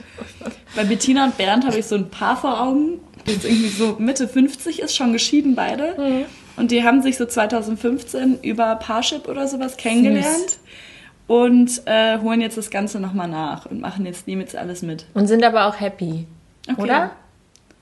[0.76, 4.28] Bei Bettina und Bernd habe ich so ein Paar vor Augen, jetzt irgendwie so Mitte
[4.28, 6.26] 50 ist, schon geschieden beide.
[6.58, 10.58] Und die haben sich so 2015 über Parship oder sowas kennengelernt
[11.28, 15.06] und äh, holen jetzt das Ganze nochmal nach und machen jetzt dem jetzt alles mit.
[15.14, 16.28] Und sind aber auch happy.
[16.70, 16.82] Okay.
[16.82, 17.12] Oder?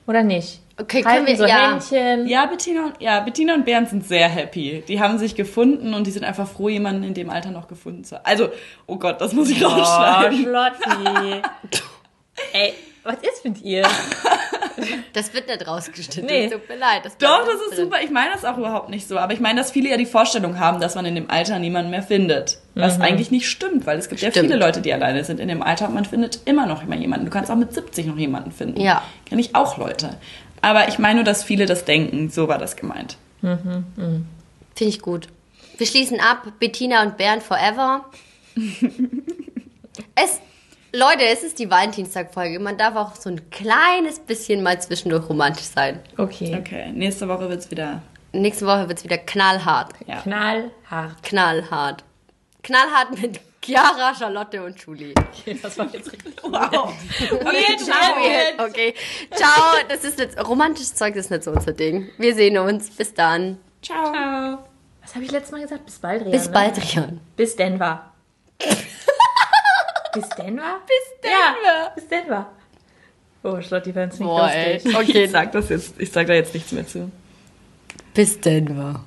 [0.08, 0.60] Oder nicht?
[0.80, 1.72] Okay, können Halten wir- so ja.
[1.72, 2.28] Händchen.
[2.28, 4.84] Ja, Bettina und, ja, Bettina und Bernd sind sehr happy.
[4.88, 8.04] Die haben sich gefunden und die sind einfach froh, jemanden in dem Alter noch gefunden
[8.04, 8.26] zu haben.
[8.26, 8.50] Also,
[8.88, 10.40] oh Gott, das muss ich Oh, rausschneiden.
[10.44, 11.42] Schlotti.
[12.54, 12.74] Ey,
[13.04, 13.84] was ist mit ihr?
[15.14, 16.26] Das wird nicht rausgeschnitten.
[16.26, 16.50] Nee.
[16.50, 17.06] Tut mir leid.
[17.06, 17.86] Das Doch, das ist drin.
[17.86, 17.98] super.
[18.04, 19.18] Ich meine das auch überhaupt nicht so.
[19.18, 21.92] Aber ich meine, dass viele ja die Vorstellung haben, dass man in dem Alter niemanden
[21.92, 22.60] mehr findet.
[22.76, 24.48] Was eigentlich nicht stimmt, weil es gibt ja Stimmt.
[24.48, 27.26] viele Leute, die alleine sind in dem Alter und man findet immer noch immer jemanden.
[27.26, 28.82] Du kannst auch mit 70 noch jemanden finden.
[28.82, 29.04] Ja.
[29.26, 30.18] Kenne ich auch Leute.
[30.62, 32.30] Aber ich meine nur, dass viele das denken.
[32.30, 33.18] So war das gemeint.
[33.42, 34.26] Finde
[34.78, 35.28] ich gut.
[35.78, 36.48] Wir schließen ab.
[36.60, 38.06] Bettina und Bernd forever.
[40.16, 40.40] es,
[40.96, 42.60] Leute, es ist die Valentinstag-Folge.
[42.60, 46.00] Man darf auch so ein kleines bisschen mal zwischendurch romantisch sein.
[46.20, 46.56] Okay.
[46.60, 48.04] Okay, nächste Woche wird's wieder.
[48.32, 49.94] Nächste Woche wird es wieder knallhart.
[50.06, 50.22] Ja.
[50.22, 51.24] Knallhart.
[51.24, 52.04] Knallhart.
[52.62, 55.16] Knallhart mit Chiara, Charlotte und Julie.
[55.64, 56.36] Das war jetzt richtig.
[56.44, 56.94] Wow.
[57.32, 58.68] Okay, ciao.
[58.68, 58.94] Okay.
[59.32, 59.74] Ciao.
[59.90, 62.10] Das ist jetzt, romantisches Zeug ist nicht so unser Ding.
[62.20, 62.92] Wir sehen uns.
[62.92, 63.58] Bis dann.
[63.82, 64.12] Ciao.
[64.12, 64.60] Ciao.
[65.02, 65.86] Was habe ich letztes Mal gesagt?
[65.86, 67.20] Bis bald, Rian, Bis bald, Rian.
[67.36, 68.12] Bis Denver.
[70.14, 70.80] Bis Denver?
[70.88, 71.58] Bis Denver.
[71.66, 72.52] Ja, bis Denver.
[73.44, 74.46] Oh, Schlotti, wenn es nicht Boah.
[74.46, 77.12] Okay, ich sag, das jetzt, ich sag da jetzt nichts mehr zu.
[78.14, 79.04] Bis Denver.